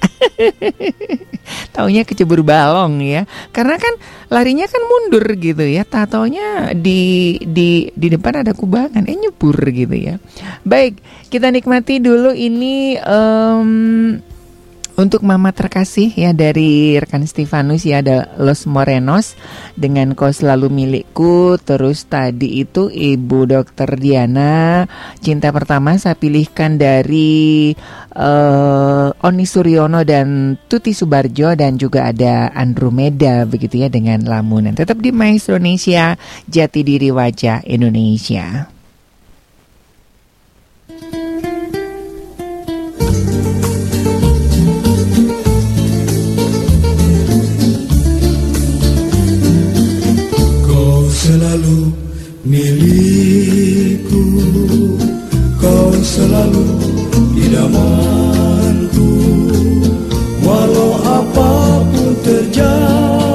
Taunya 1.76 2.03
kecebur 2.03 2.43
balong 2.43 2.99
ya. 2.99 3.23
Karena 3.56 3.80
kan 3.80 3.95
larinya 4.27 4.68
kan 4.68 4.84
mundur 4.91 5.23
gitu 5.39 5.64
ya. 5.64 5.88
Tatonya 5.88 6.76
di 6.76 7.39
di 7.47 7.88
di 7.95 8.07
depan 8.11 8.43
ada 8.43 8.52
kubangan, 8.52 9.07
eh 9.07 9.15
nyebur 9.23 9.56
gitu 9.72 9.95
ya. 9.95 10.19
Baik, 10.68 10.99
kita 11.31 11.56
nikmati 11.56 12.03
dulu 12.03 12.35
ini 12.35 12.99
em, 12.99 14.19
untuk 14.96 15.28
mama 15.28 15.52
terkasih 15.52 16.12
ya 16.16 16.32
dari 16.32 16.96
rekan 16.96 17.28
Stefanus 17.28 17.84
ya 17.84 18.00
ada 18.00 18.32
Los 18.40 18.64
Morenos 18.64 19.36
dengan 19.76 20.16
kau 20.16 20.32
selalu 20.32 20.72
milikku 20.72 21.60
terus 21.60 22.08
tadi 22.08 22.64
itu 22.64 22.88
Ibu 22.88 23.52
Dokter 23.52 24.00
Diana 24.00 24.88
cinta 25.20 25.52
pertama 25.52 26.00
saya 26.00 26.16
pilihkan 26.16 26.80
dari 26.80 27.76
eh, 28.16 29.08
Oni 29.12 29.46
Suryono 29.46 30.08
dan 30.08 30.56
Tuti 30.68 30.96
Subarjo 30.96 31.56
dan 31.60 31.76
juga 31.76 32.08
ada 32.12 32.52
Andromeda 32.56 33.44
begitu 33.44 33.84
ya 33.84 33.92
dengan 33.92 34.24
lamunan 34.24 34.76
tetap 34.76 35.00
di 35.04 35.12
Maestro 35.12 35.60
Indonesia 35.60 36.16
Jati 36.48 36.82
Diri 36.88 37.12
Wajah 37.12 37.68
Indonesia. 37.68 38.74
Selalu 51.36 51.91
milikku. 52.48 54.24
Kau 55.60 55.91
selalu 55.99 56.64
idamanku 57.36 59.10
Walau 60.40 60.95
apa 61.03 61.84
pun 61.91 62.16
terjadi 62.24 63.35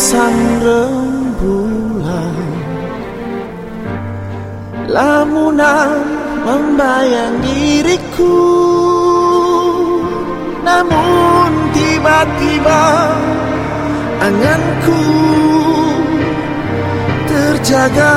sang 0.00 0.40
rembulan. 0.64 2.48
Lamunan 4.88 5.92
membayang 6.40 7.36
diriku 7.44 8.40
Namun 10.64 11.50
tiba-tiba 11.76 12.84
anganku 14.24 15.04
terjaga 17.28 18.16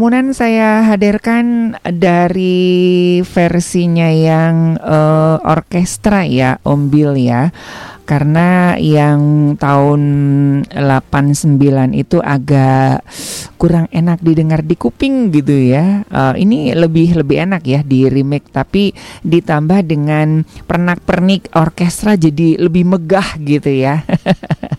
lamunan 0.00 0.32
saya 0.32 0.80
hadirkan 0.88 1.76
dari 1.84 3.20
versinya 3.20 4.08
yang 4.08 4.80
uh, 4.80 5.36
orkestra 5.44 6.24
ya, 6.24 6.56
Om 6.64 6.88
Bill 6.88 7.20
ya. 7.20 7.52
Karena 8.08 8.80
yang 8.80 9.20
tahun 9.60 10.02
89 10.72 11.60
itu 11.92 12.16
agak 12.16 13.04
kurang 13.60 13.92
enak 13.92 14.24
didengar 14.24 14.64
di 14.64 14.72
kuping 14.72 15.28
gitu 15.36 15.52
ya. 15.52 16.08
Uh, 16.08 16.32
ini 16.32 16.72
lebih 16.72 17.20
lebih 17.20 17.44
enak 17.44 17.60
ya 17.68 17.84
di 17.84 18.08
remake 18.08 18.48
tapi 18.48 18.96
ditambah 19.20 19.84
dengan 19.84 20.48
pernak-pernik 20.64 21.52
orkestra 21.52 22.16
jadi 22.16 22.56
lebih 22.56 22.88
megah 22.88 23.36
gitu 23.36 23.68
ya. 23.68 24.00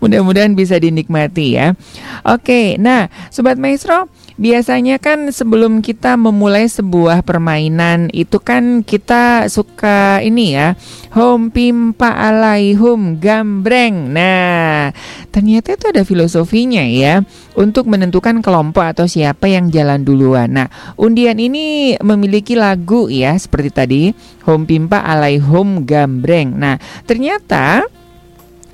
Mudah-mudahan 0.00 0.56
bisa 0.56 0.80
dinikmati 0.80 1.58
ya. 1.58 1.76
Oke, 2.24 2.76
nah 2.80 3.08
sobat 3.28 3.56
maestro, 3.60 4.08
biasanya 4.40 4.96
kan 4.96 5.28
sebelum 5.28 5.84
kita 5.84 6.16
memulai 6.16 6.64
sebuah 6.68 7.20
permainan 7.24 8.08
itu 8.16 8.40
kan 8.40 8.80
kita 8.80 9.48
suka 9.52 10.24
ini 10.24 10.56
ya, 10.56 10.76
home 11.12 11.52
pimpa 11.52 12.08
alaihum 12.08 13.20
gambreng. 13.20 14.12
Nah, 14.12 14.92
ternyata 15.28 15.76
itu 15.76 15.84
ada 15.92 16.02
filosofinya 16.04 16.84
ya 16.84 17.20
untuk 17.52 17.84
menentukan 17.88 18.40
kelompok 18.40 18.96
atau 18.96 19.04
siapa 19.04 19.52
yang 19.52 19.68
jalan 19.68 20.00
duluan. 20.04 20.56
Nah, 20.56 20.68
undian 20.96 21.36
ini 21.36 21.96
memiliki 22.00 22.56
lagu 22.56 23.12
ya 23.12 23.36
seperti 23.36 23.70
tadi, 23.72 24.02
home 24.48 24.64
pimpa 24.64 25.04
alaihum 25.04 25.84
gambreng. 25.84 26.56
Nah, 26.56 26.80
ternyata 27.04 27.84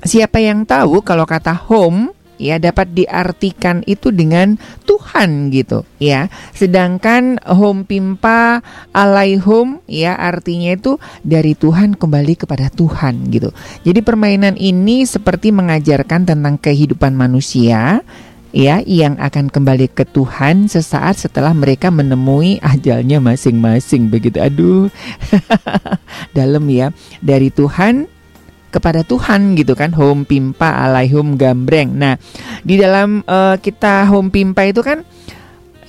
Siapa 0.05 0.37
yang 0.37 0.67
tahu 0.67 1.01
kalau 1.01 1.25
kata 1.25 1.53
home 1.55 2.17
ya 2.37 2.61
dapat 2.61 2.93
diartikan 2.93 3.81
itu 3.89 4.13
dengan 4.13 4.55
Tuhan 4.85 5.49
gitu 5.51 5.83
ya. 5.97 6.29
Sedangkan 6.53 7.41
home 7.43 7.83
pimpa 7.83 8.61
alai 8.93 9.41
home 9.41 9.81
ya 9.89 10.15
artinya 10.15 10.77
itu 10.77 11.01
dari 11.25 11.57
Tuhan 11.57 11.97
kembali 11.97 12.33
kepada 12.37 12.69
Tuhan 12.71 13.27
gitu. 13.33 13.51
Jadi 13.83 13.99
permainan 14.05 14.55
ini 14.55 15.03
seperti 15.03 15.49
mengajarkan 15.51 16.29
tentang 16.29 16.55
kehidupan 16.61 17.17
manusia 17.17 18.05
ya 18.55 18.79
yang 18.85 19.19
akan 19.19 19.51
kembali 19.51 19.91
ke 19.91 20.07
Tuhan 20.07 20.71
sesaat 20.71 21.19
setelah 21.27 21.51
mereka 21.51 21.91
menemui 21.91 22.61
ajalnya 22.63 23.19
masing-masing 23.19 24.07
begitu. 24.13 24.39
Aduh. 24.39 24.87
Dalam 26.37 26.63
ya. 26.69 26.93
Dari 27.19 27.49
Tuhan 27.51 28.07
kepada 28.77 29.01
Tuhan 29.01 29.57
gitu 29.57 29.73
kan. 29.73 29.91
Home 29.97 30.29
pimpa 30.29 30.85
alaihum 30.85 31.33
gambreng. 31.33 31.97
Nah 31.97 32.15
di 32.61 32.77
dalam 32.77 33.25
uh, 33.25 33.57
kita 33.57 34.05
home 34.05 34.29
pimpa 34.29 34.69
itu 34.69 34.85
kan 34.85 35.01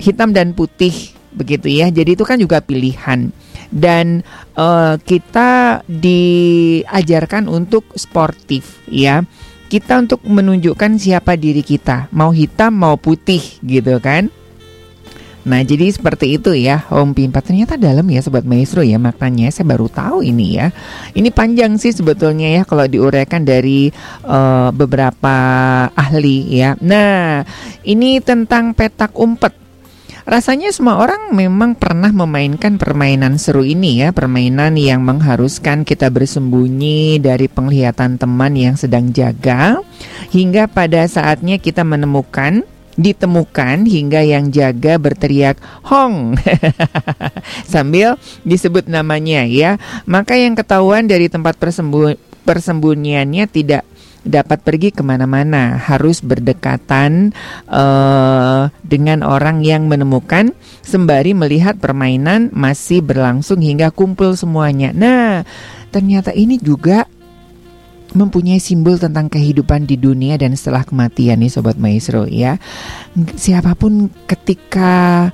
hitam 0.00 0.32
dan 0.32 0.56
putih 0.56 1.12
begitu 1.36 1.68
ya. 1.68 1.92
Jadi 1.92 2.16
itu 2.16 2.24
kan 2.24 2.40
juga 2.40 2.64
pilihan. 2.64 3.28
Dan 3.68 4.24
uh, 4.56 4.96
kita 4.96 5.84
diajarkan 5.84 7.52
untuk 7.52 7.84
sportif 7.92 8.80
ya. 8.88 9.20
Kita 9.68 10.00
untuk 10.00 10.24
menunjukkan 10.24 10.96
siapa 10.96 11.36
diri 11.36 11.60
kita. 11.60 12.08
Mau 12.16 12.32
hitam 12.32 12.72
mau 12.72 12.96
putih 12.96 13.60
gitu 13.60 14.00
kan 14.00 14.32
Nah, 15.46 15.62
jadi 15.62 15.86
seperti 15.92 16.40
itu 16.40 16.50
ya 16.56 16.82
home 16.90 17.14
pimpa. 17.14 17.38
Ternyata 17.38 17.78
dalam 17.78 18.04
ya 18.10 18.18
sobat 18.24 18.42
maestro 18.42 18.82
ya 18.82 18.98
maknanya 18.98 19.52
saya 19.54 19.70
baru 19.70 19.86
tahu 19.86 20.26
ini 20.26 20.58
ya. 20.58 20.74
Ini 21.14 21.30
panjang 21.30 21.78
sih 21.78 21.94
sebetulnya 21.94 22.60
ya 22.60 22.62
kalau 22.66 22.88
diuraikan 22.88 23.46
dari 23.46 23.92
uh, 24.26 24.74
beberapa 24.74 25.36
ahli 25.94 26.58
ya. 26.58 26.74
Nah, 26.82 27.46
ini 27.86 28.18
tentang 28.18 28.74
petak 28.74 29.14
umpet. 29.14 29.54
Rasanya 30.28 30.68
semua 30.76 31.00
orang 31.00 31.32
memang 31.32 31.72
pernah 31.72 32.12
memainkan 32.12 32.76
permainan 32.76 33.40
seru 33.40 33.64
ini 33.64 34.04
ya, 34.04 34.12
permainan 34.12 34.76
yang 34.76 35.00
mengharuskan 35.00 35.88
kita 35.88 36.12
bersembunyi 36.12 37.16
dari 37.16 37.48
penglihatan 37.48 38.20
teman 38.20 38.52
yang 38.52 38.76
sedang 38.76 39.08
jaga 39.08 39.80
hingga 40.28 40.68
pada 40.68 41.08
saatnya 41.08 41.56
kita 41.56 41.80
menemukan 41.80 42.60
ditemukan 42.98 43.86
hingga 43.86 44.26
yang 44.26 44.50
jaga 44.50 44.98
berteriak 44.98 45.56
Hong 45.86 46.34
sambil 47.72 48.18
disebut 48.42 48.90
namanya 48.90 49.46
ya. 49.46 49.78
Maka 50.04 50.34
yang 50.34 50.58
ketahuan 50.58 51.06
dari 51.06 51.30
tempat 51.30 51.54
persembu 51.56 52.18
persembunyiannya 52.42 53.44
tidak 53.46 53.86
dapat 54.26 54.60
pergi 54.60 54.90
ke 54.92 55.00
mana-mana 55.00 55.78
harus 55.78 56.20
berdekatan 56.20 57.32
uh, 57.70 58.68
dengan 58.82 59.24
orang 59.24 59.62
yang 59.62 59.86
menemukan 59.86 60.52
sembari 60.84 61.32
melihat 61.32 61.78
permainan 61.78 62.50
masih 62.52 63.00
berlangsung 63.00 63.62
hingga 63.62 63.94
kumpul 63.94 64.34
semuanya. 64.34 64.90
Nah, 64.92 65.46
ternyata 65.94 66.34
ini 66.34 66.60
juga 66.60 67.08
mempunyai 68.16 68.60
simbol 68.62 68.96
tentang 68.96 69.28
kehidupan 69.28 69.84
di 69.84 70.00
dunia 70.00 70.40
dan 70.40 70.56
setelah 70.56 70.84
kematian 70.84 71.40
nih 71.40 71.52
sobat 71.52 71.76
maestro 71.76 72.24
ya. 72.24 72.56
Siapa 73.16 73.76
pun 73.76 74.08
ketika 74.24 75.28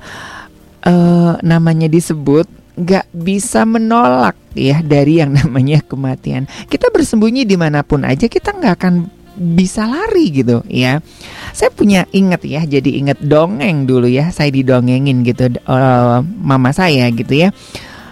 uh, 0.83 1.33
namanya 1.39 1.87
disebut 1.87 2.47
nggak 2.75 3.07
bisa 3.15 3.63
menolak 3.63 4.35
ya 4.51 4.83
dari 4.83 5.23
yang 5.23 5.35
namanya 5.39 5.79
kematian. 5.83 6.47
Kita 6.67 6.91
bersembunyi 6.91 7.47
di 7.47 7.55
mana 7.55 7.81
pun 7.81 8.03
aja 8.03 8.27
kita 8.27 8.55
nggak 8.55 8.75
akan 8.79 8.95
bisa 9.35 9.83
lari 9.87 10.31
gitu 10.31 10.63
ya. 10.71 11.03
Saya 11.51 11.71
punya 11.71 12.07
inget 12.15 12.43
ya, 12.43 12.61
jadi 12.63 12.89
inget 13.03 13.19
dongeng 13.23 13.87
dulu 13.87 14.07
ya. 14.07 14.31
Saya 14.31 14.51
didongengin 14.51 15.23
gitu 15.27 15.55
uh, 15.67 16.23
mama 16.23 16.71
saya 16.71 17.07
gitu 17.11 17.47
ya. 17.47 17.51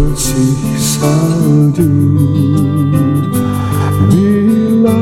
masih 0.00 0.56
salju. 0.80 1.92
Bila 4.08 5.00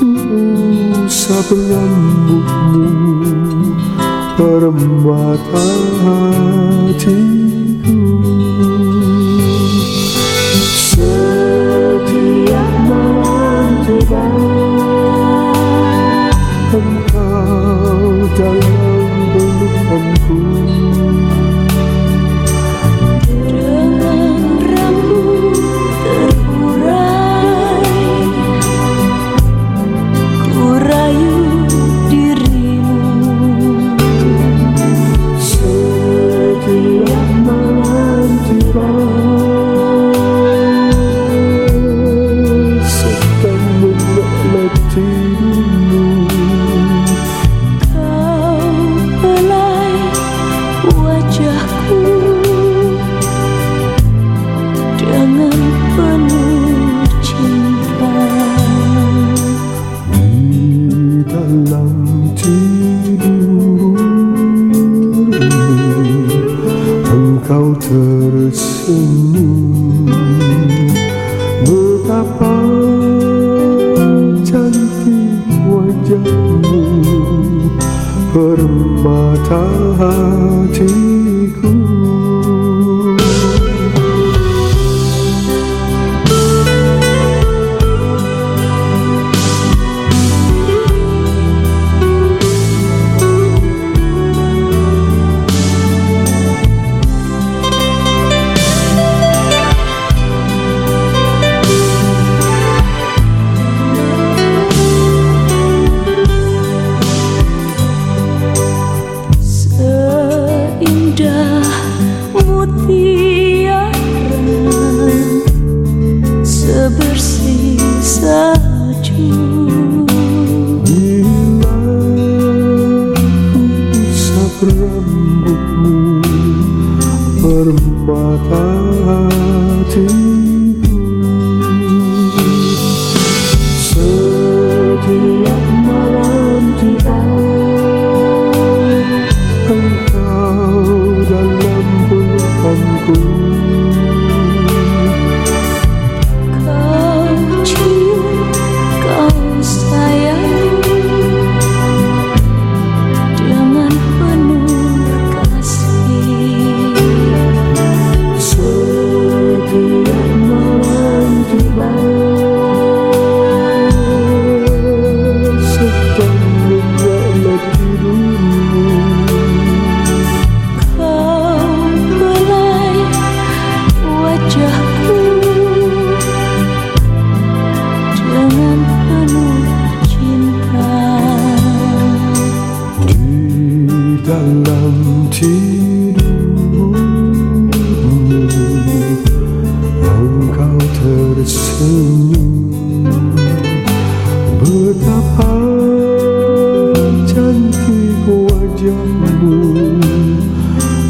ku 0.00 0.08
usap 1.04 1.48
rambutmu 1.52 2.84
Permata 4.36 5.68
hati 6.04 7.35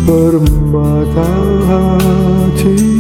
permata 0.07 1.29
hati. 1.69 2.96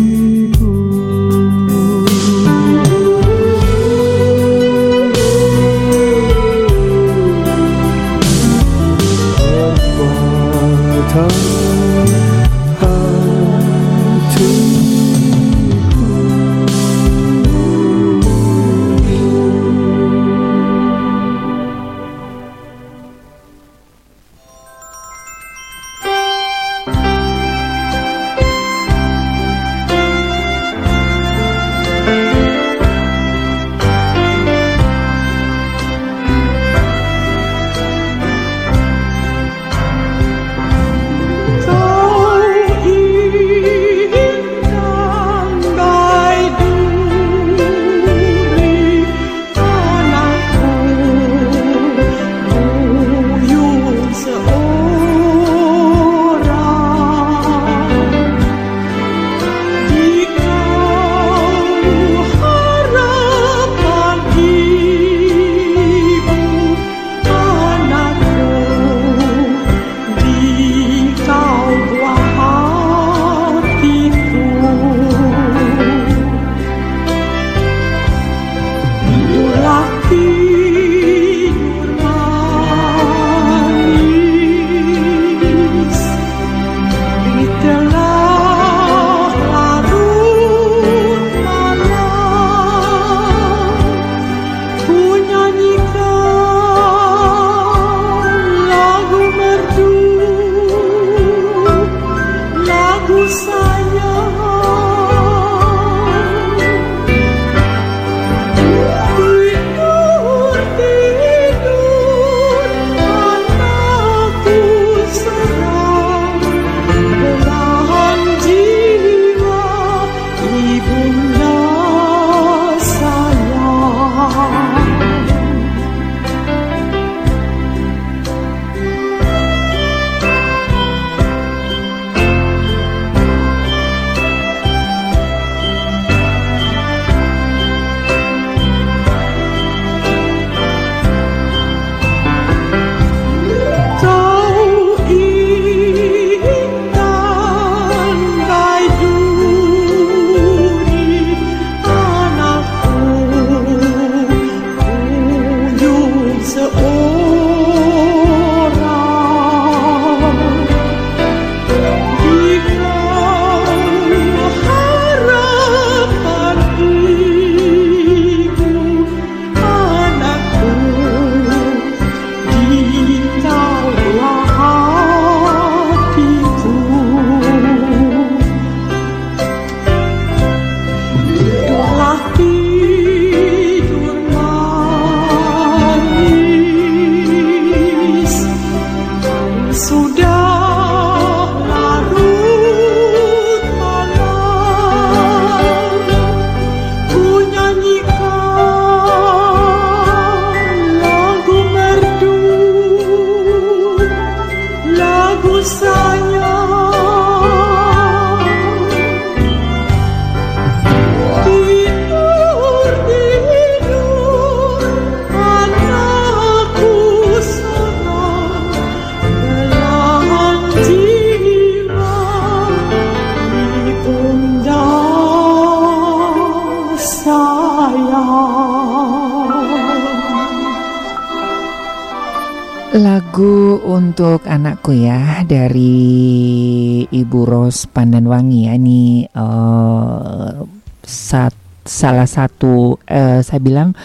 Anakku 234.87 235.03
ya 235.03 235.43
dari 235.43 237.03
Ibu 237.11 237.41
Ros 237.43 237.91
Pandanwangi 237.91 238.71
ya 238.71 238.79
ini 238.79 239.27
uh, 239.35 240.63
sat, 241.03 241.51
salah 241.83 242.31
satu 242.31 242.95
uh, 242.95 243.43
saya 243.43 243.59
bilang 243.59 243.99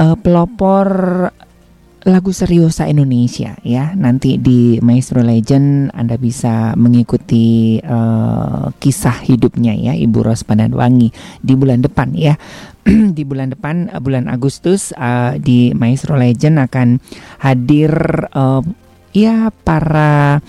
uh, 0.00 0.16
pelopor 0.16 0.88
lagu 2.08 2.32
seriosa 2.32 2.88
Indonesia 2.88 3.60
ya. 3.60 3.92
Nanti 3.92 4.40
di 4.40 4.80
Maestro 4.80 5.20
Legend 5.20 5.92
Anda 5.92 6.16
bisa 6.16 6.72
mengikuti 6.80 7.76
uh, 7.84 8.72
kisah 8.80 9.20
hidupnya 9.28 9.76
ya 9.76 9.92
Ibu 9.92 10.24
Ros 10.24 10.48
Pandanwangi 10.48 11.12
di 11.44 11.52
bulan 11.52 11.84
depan 11.84 12.16
ya. 12.16 12.40
di 12.88 13.20
bulan 13.28 13.52
depan 13.52 13.92
bulan 14.00 14.32
Agustus 14.32 14.96
uh, 14.96 15.36
di 15.36 15.76
Maestro 15.76 16.16
Legend 16.16 16.56
akan 16.64 16.88
hadir 17.44 17.92
uh, 18.32 18.64
ya 19.10 19.50
para 19.64 20.42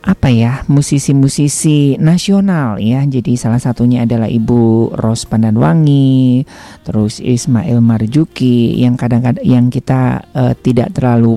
apa 0.00 0.32
ya 0.32 0.64
musisi-musisi 0.66 2.00
nasional 2.00 2.80
ya. 2.80 3.04
Jadi 3.04 3.36
salah 3.36 3.60
satunya 3.60 4.08
adalah 4.08 4.32
Ibu 4.32 4.96
Ros 4.96 5.28
Pandanwangi 5.28 6.44
terus 6.84 7.20
Ismail 7.20 7.84
Marjuki 7.84 8.80
yang 8.80 8.96
kadang-kadang 8.96 9.44
yang 9.44 9.68
kita 9.68 10.24
uh, 10.32 10.56
tidak 10.56 10.96
terlalu 10.96 11.36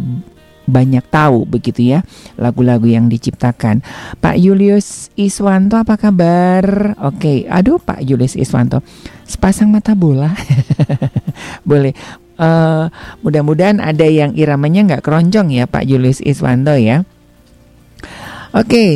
banyak 0.63 1.03
tahu 1.11 1.43
begitu 1.43 1.91
ya 1.91 1.99
lagu-lagu 2.39 2.87
yang 2.87 3.11
diciptakan. 3.11 3.83
Pak 4.23 4.39
Julius 4.39 5.11
Iswanto 5.19 5.75
apa 5.75 5.99
kabar? 5.99 6.95
Oke 7.03 7.43
aduh 7.51 7.83
Pak 7.83 7.99
Julius 8.07 8.39
Iswanto 8.39 8.79
sepasang 9.27 9.67
mata 9.67 9.91
bola. 9.91 10.31
Boleh 11.67 11.91
uh, 12.43 12.91
mudah-mudahan 13.23 13.79
ada 13.79 14.03
yang 14.03 14.35
iramanya 14.35 14.83
nggak 14.83 15.03
keronjong 15.07 15.55
ya 15.55 15.63
Pak 15.63 15.87
Julius 15.87 16.19
Iswanto 16.19 16.75
ya 16.75 17.07
Oke, 18.53 18.69
okay. 18.69 18.93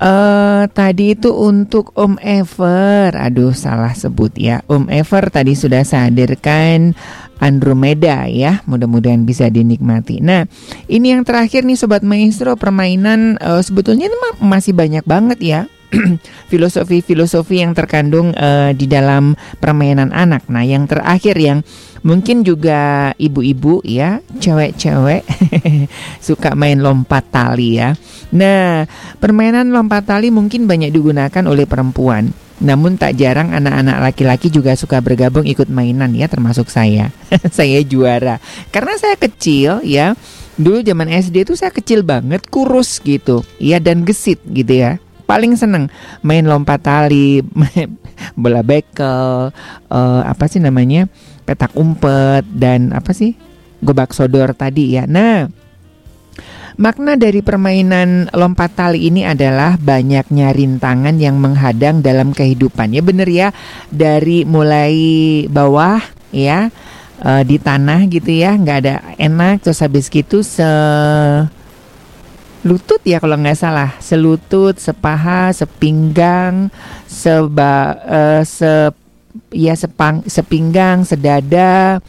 uh, 0.00 0.08
eh, 0.08 0.62
tadi 0.72 1.12
itu 1.12 1.28
untuk 1.28 1.92
Om 1.92 2.16
Ever. 2.16 3.12
Aduh, 3.12 3.52
salah 3.52 3.92
sebut 3.92 4.32
ya. 4.40 4.64
Om 4.72 4.88
Ever 4.88 5.28
tadi 5.28 5.52
sudah 5.52 5.84
saya 5.84 6.08
hadirkan 6.08 6.96
Andromeda 7.36 8.24
ya. 8.24 8.64
Mudah-mudahan 8.64 9.28
bisa 9.28 9.52
dinikmati. 9.52 10.24
Nah, 10.24 10.48
ini 10.88 11.12
yang 11.12 11.28
terakhir 11.28 11.68
nih 11.68 11.76
sobat 11.76 12.00
maestro 12.00 12.56
permainan 12.56 13.36
uh, 13.36 13.60
sebetulnya 13.60 14.08
masih 14.40 14.72
banyak 14.72 15.04
banget 15.04 15.38
ya. 15.44 15.60
Filosofi-filosofi 16.52 17.64
yang 17.64 17.72
terkandung 17.72 18.36
uh, 18.36 18.70
di 18.76 18.84
dalam 18.84 19.34
permainan 19.58 20.12
anak. 20.12 20.46
Nah, 20.52 20.62
yang 20.62 20.84
terakhir 20.84 21.36
yang 21.40 21.60
Mungkin 22.06 22.46
juga 22.46 23.10
ibu-ibu 23.18 23.82
ya, 23.82 24.22
cewek-cewek 24.38 25.26
suka 26.26 26.54
main 26.54 26.78
lompat 26.78 27.26
tali 27.34 27.82
ya. 27.82 27.98
Nah, 28.30 28.86
permainan 29.18 29.74
lompat 29.74 30.06
tali 30.06 30.30
mungkin 30.30 30.70
banyak 30.70 30.94
digunakan 30.94 31.42
oleh 31.50 31.66
perempuan. 31.66 32.30
Namun 32.62 32.94
tak 32.94 33.18
jarang 33.18 33.50
anak-anak 33.50 33.98
laki-laki 33.98 34.54
juga 34.54 34.78
suka 34.78 35.02
bergabung 35.02 35.50
ikut 35.50 35.66
mainan 35.66 36.14
ya 36.14 36.30
termasuk 36.30 36.70
saya. 36.70 37.10
saya 37.58 37.82
juara. 37.82 38.38
Karena 38.70 38.94
saya 39.02 39.18
kecil 39.18 39.82
ya. 39.82 40.14
Dulu 40.56 40.86
zaman 40.86 41.12
SD 41.12 41.44
itu 41.44 41.52
saya 41.52 41.68
kecil 41.68 42.00
banget, 42.00 42.46
kurus 42.48 43.02
gitu. 43.02 43.42
Ya 43.60 43.76
dan 43.76 44.06
gesit 44.08 44.40
gitu 44.46 44.72
ya 44.72 44.96
paling 45.26 45.58
seneng 45.58 45.90
main 46.22 46.46
lompat 46.46 46.80
tali, 46.86 47.42
bola 48.40 48.62
bekel, 48.62 49.50
uh, 49.90 50.22
apa 50.22 50.46
sih 50.46 50.62
namanya 50.62 51.10
petak 51.42 51.74
umpet 51.74 52.46
dan 52.50 52.94
apa 52.94 53.10
sih 53.10 53.34
gobak 53.82 54.14
sodor 54.14 54.54
tadi 54.54 54.96
ya. 54.96 55.04
Nah, 55.04 55.46
makna 56.78 57.18
dari 57.18 57.42
permainan 57.42 58.32
lompat 58.32 58.78
tali 58.78 59.10
ini 59.10 59.26
adalah 59.26 59.76
banyaknya 59.76 60.54
rintangan 60.54 61.18
yang 61.18 61.36
menghadang 61.36 62.00
dalam 62.00 62.32
kehidupan. 62.32 62.94
Ya 62.94 63.02
bener 63.02 63.28
ya, 63.28 63.48
dari 63.90 64.46
mulai 64.46 64.94
bawah 65.50 66.00
ya 66.30 66.70
uh, 67.20 67.42
di 67.42 67.58
tanah 67.60 68.06
gitu 68.08 68.30
ya, 68.30 68.56
nggak 68.56 68.78
ada 68.82 68.94
enak. 69.20 69.62
Terus 69.66 69.82
habis 69.82 70.06
gitu 70.08 70.40
se 70.40 70.66
lutut 72.66 72.98
ya 73.06 73.22
kalau 73.22 73.38
nggak 73.38 73.54
salah 73.54 73.94
selutut 74.02 74.74
sepaha 74.82 75.54
sepinggang 75.54 76.66
seba 77.06 77.94
uh, 78.02 78.42
se 78.42 78.90
ya 79.52 79.74
sepang 79.76 80.24
sepinggang, 80.26 81.04
sedada, 81.04 82.00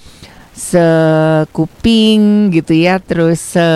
sekuping 0.55 2.49
gitu 2.53 2.73
ya, 2.73 2.99
terus 3.01 3.39
se 3.55 3.67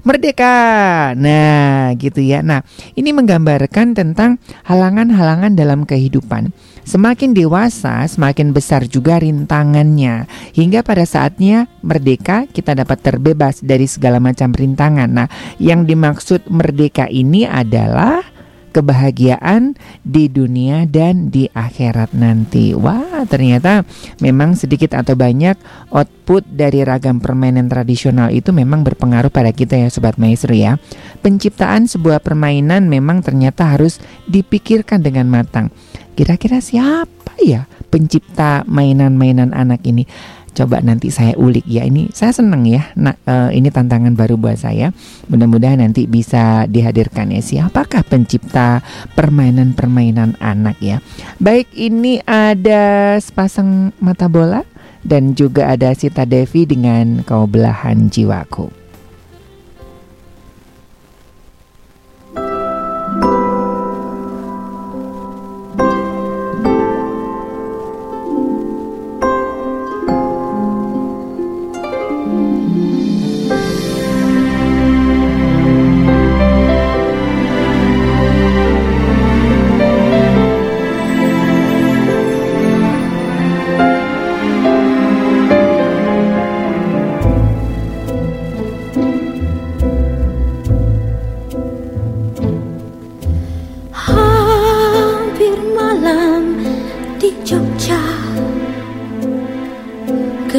merdeka. 0.00 1.12
Nah, 1.16 1.92
gitu 2.00 2.24
ya. 2.24 2.40
Nah, 2.40 2.64
ini 2.96 3.12
menggambarkan 3.12 3.92
tentang 3.92 4.40
halangan-halangan 4.64 5.52
dalam 5.52 5.84
kehidupan. 5.84 6.52
Semakin 6.90 7.38
dewasa, 7.38 8.02
semakin 8.02 8.50
besar 8.50 8.82
juga 8.90 9.22
rintangannya. 9.22 10.26
Hingga 10.58 10.82
pada 10.82 11.06
saatnya 11.06 11.70
merdeka, 11.86 12.50
kita 12.50 12.74
dapat 12.74 12.98
terbebas 12.98 13.62
dari 13.62 13.86
segala 13.86 14.18
macam 14.18 14.50
rintangan. 14.50 15.06
Nah, 15.06 15.30
yang 15.62 15.86
dimaksud 15.86 16.50
merdeka 16.50 17.06
ini 17.06 17.46
adalah 17.46 18.26
kebahagiaan 18.70 19.74
di 20.06 20.30
dunia 20.30 20.86
dan 20.86 21.28
di 21.28 21.50
akhirat 21.50 22.14
nanti. 22.16 22.72
Wah, 22.72 23.26
ternyata 23.26 23.82
memang 24.22 24.54
sedikit 24.54 24.96
atau 24.96 25.18
banyak 25.18 25.58
output 25.90 26.46
dari 26.46 26.86
ragam 26.86 27.18
permainan 27.18 27.66
tradisional 27.68 28.30
itu 28.30 28.54
memang 28.54 28.86
berpengaruh 28.86 29.28
pada 29.28 29.50
kita 29.50 29.76
ya 29.76 29.88
sobat 29.90 30.16
maestro 30.16 30.54
ya. 30.54 30.78
Penciptaan 31.20 31.90
sebuah 31.90 32.22
permainan 32.24 32.86
memang 32.86 33.20
ternyata 33.20 33.76
harus 33.76 34.00
dipikirkan 34.30 35.02
dengan 35.02 35.28
matang. 35.28 35.68
Kira-kira 36.14 36.60
siapa 36.60 37.34
ya 37.40 37.64
pencipta 37.90 38.62
mainan-mainan 38.68 39.56
anak 39.56 39.82
ini? 39.88 40.06
Coba 40.52 40.82
nanti 40.82 41.08
saya 41.08 41.34
ulik 41.38 41.64
ya. 41.66 41.86
Ini 41.86 42.10
saya 42.12 42.34
senang 42.34 42.66
ya 42.66 42.92
nah 42.98 43.14
uh, 43.24 43.50
ini 43.54 43.70
tantangan 43.70 44.14
baru 44.14 44.36
buat 44.36 44.58
saya. 44.60 44.92
Mudah-mudahan 45.30 45.80
nanti 45.80 46.04
bisa 46.10 46.66
dihadirkan 46.66 47.32
ya. 47.32 47.40
Siapakah 47.40 48.04
pencipta 48.04 48.84
permainan-permainan 49.14 50.38
anak 50.42 50.76
ya? 50.82 50.98
Baik 51.38 51.70
ini 51.74 52.20
ada 52.26 53.16
sepasang 53.18 53.94
mata 54.02 54.26
bola 54.26 54.66
dan 55.00 55.32
juga 55.32 55.72
ada 55.72 55.96
Sita 55.96 56.28
Devi 56.28 56.68
dengan 56.68 57.24
kau 57.24 57.48
belahan 57.48 58.12
jiwaku 58.12 58.80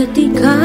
ketika 0.01 0.60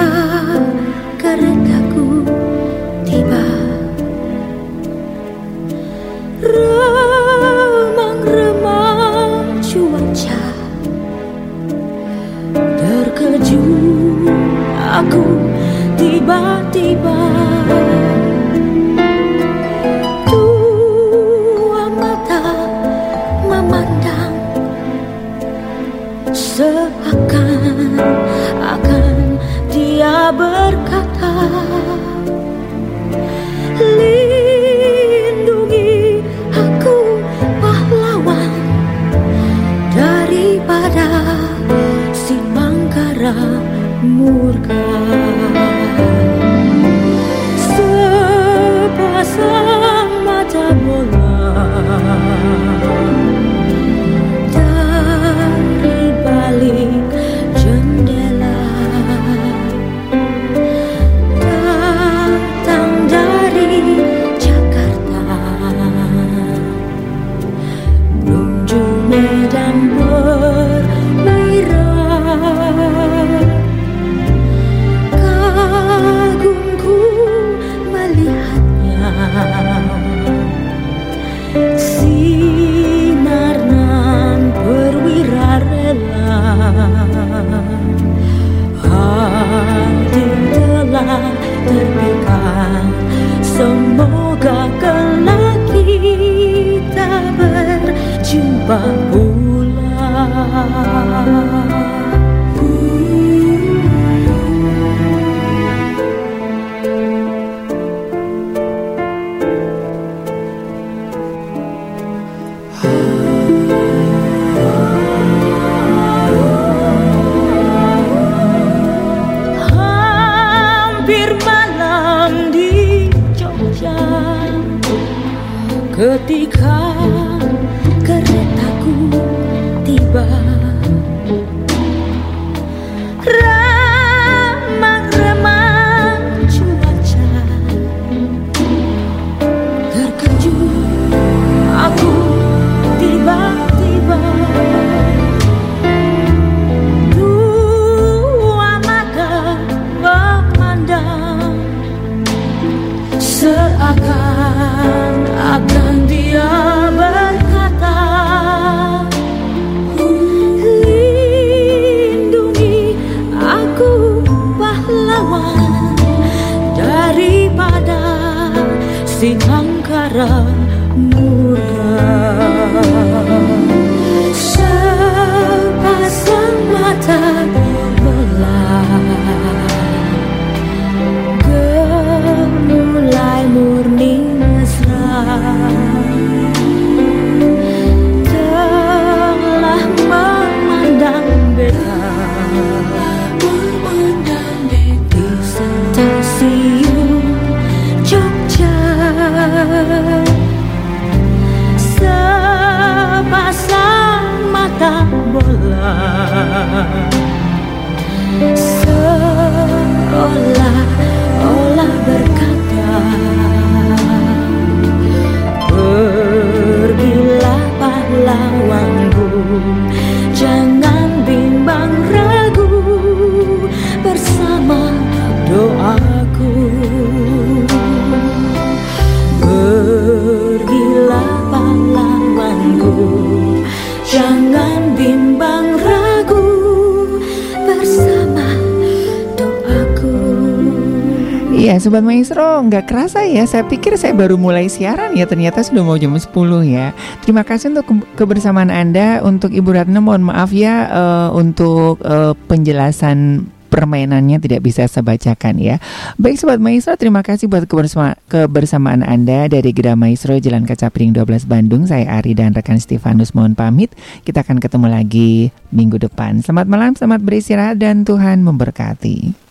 Sobat 241.87 242.03
Maestro 242.03 242.67
nggak 242.67 242.91
kerasa 242.91 243.23
ya 243.31 243.47
Saya 243.47 243.63
pikir 243.63 243.95
saya 243.95 244.11
baru 244.11 244.35
mulai 244.35 244.67
siaran 244.67 245.15
ya 245.15 245.23
Ternyata 245.23 245.63
sudah 245.63 245.87
mau 245.87 245.95
jam 245.95 246.19
10 246.19 246.35
ya. 246.67 246.91
Terima 247.23 247.47
kasih 247.47 247.71
untuk 247.71 247.87
ke- 247.87 248.27
kebersamaan 248.27 248.75
Anda. 248.75 249.23
Untuk 249.23 249.55
Ibu 249.55 249.71
Ratna 249.71 250.03
mohon 250.03 250.27
maaf 250.27 250.51
ya 250.51 250.91
eh, 250.91 251.29
Untuk 251.31 252.03
eh, 252.03 252.35
penjelasan 252.51 253.47
permainannya 253.71 254.43
tidak 254.43 254.67
bisa 254.67 254.91
saya 254.91 255.07
bacakan 255.07 255.63
ya. 255.63 255.79
Baik 256.19 256.43
Sobat 256.43 256.59
Maestro 256.59 256.99
terima 256.99 257.23
kasih 257.23 257.47
buat 257.47 257.71
kebersama- 257.71 258.19
kebersamaan 258.27 259.07
Anda. 259.07 259.47
Dari 259.47 259.71
Gera 259.71 259.95
Maestro 259.95 260.35
Jalan 260.43 260.67
Kaca 260.67 260.91
Piring 260.91 261.15
12 261.15 261.47
Bandung 261.47 261.87
Saya 261.87 262.19
Ari 262.19 262.35
dan 262.35 262.51
rekan 262.51 262.83
Stefanus 262.83 263.31
mohon 263.31 263.55
pamit. 263.55 263.95
Kita 264.27 264.43
akan 264.43 264.59
ketemu 264.59 264.91
lagi 264.91 265.55
minggu 265.71 266.03
depan. 266.03 266.43
Selamat 266.43 266.67
malam, 266.67 266.99
selamat 266.99 267.23
beristirahat 267.23 267.79
dan 267.79 268.03
Tuhan 268.03 268.43
memberkati 268.43 269.46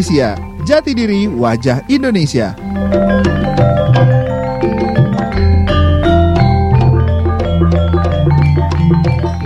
Maestro 0.00 0.16
Nesia, 0.16 0.38
jati 0.64 0.94
diri 0.96 1.28
wajah 1.28 1.84
Indonesia. 1.88 2.56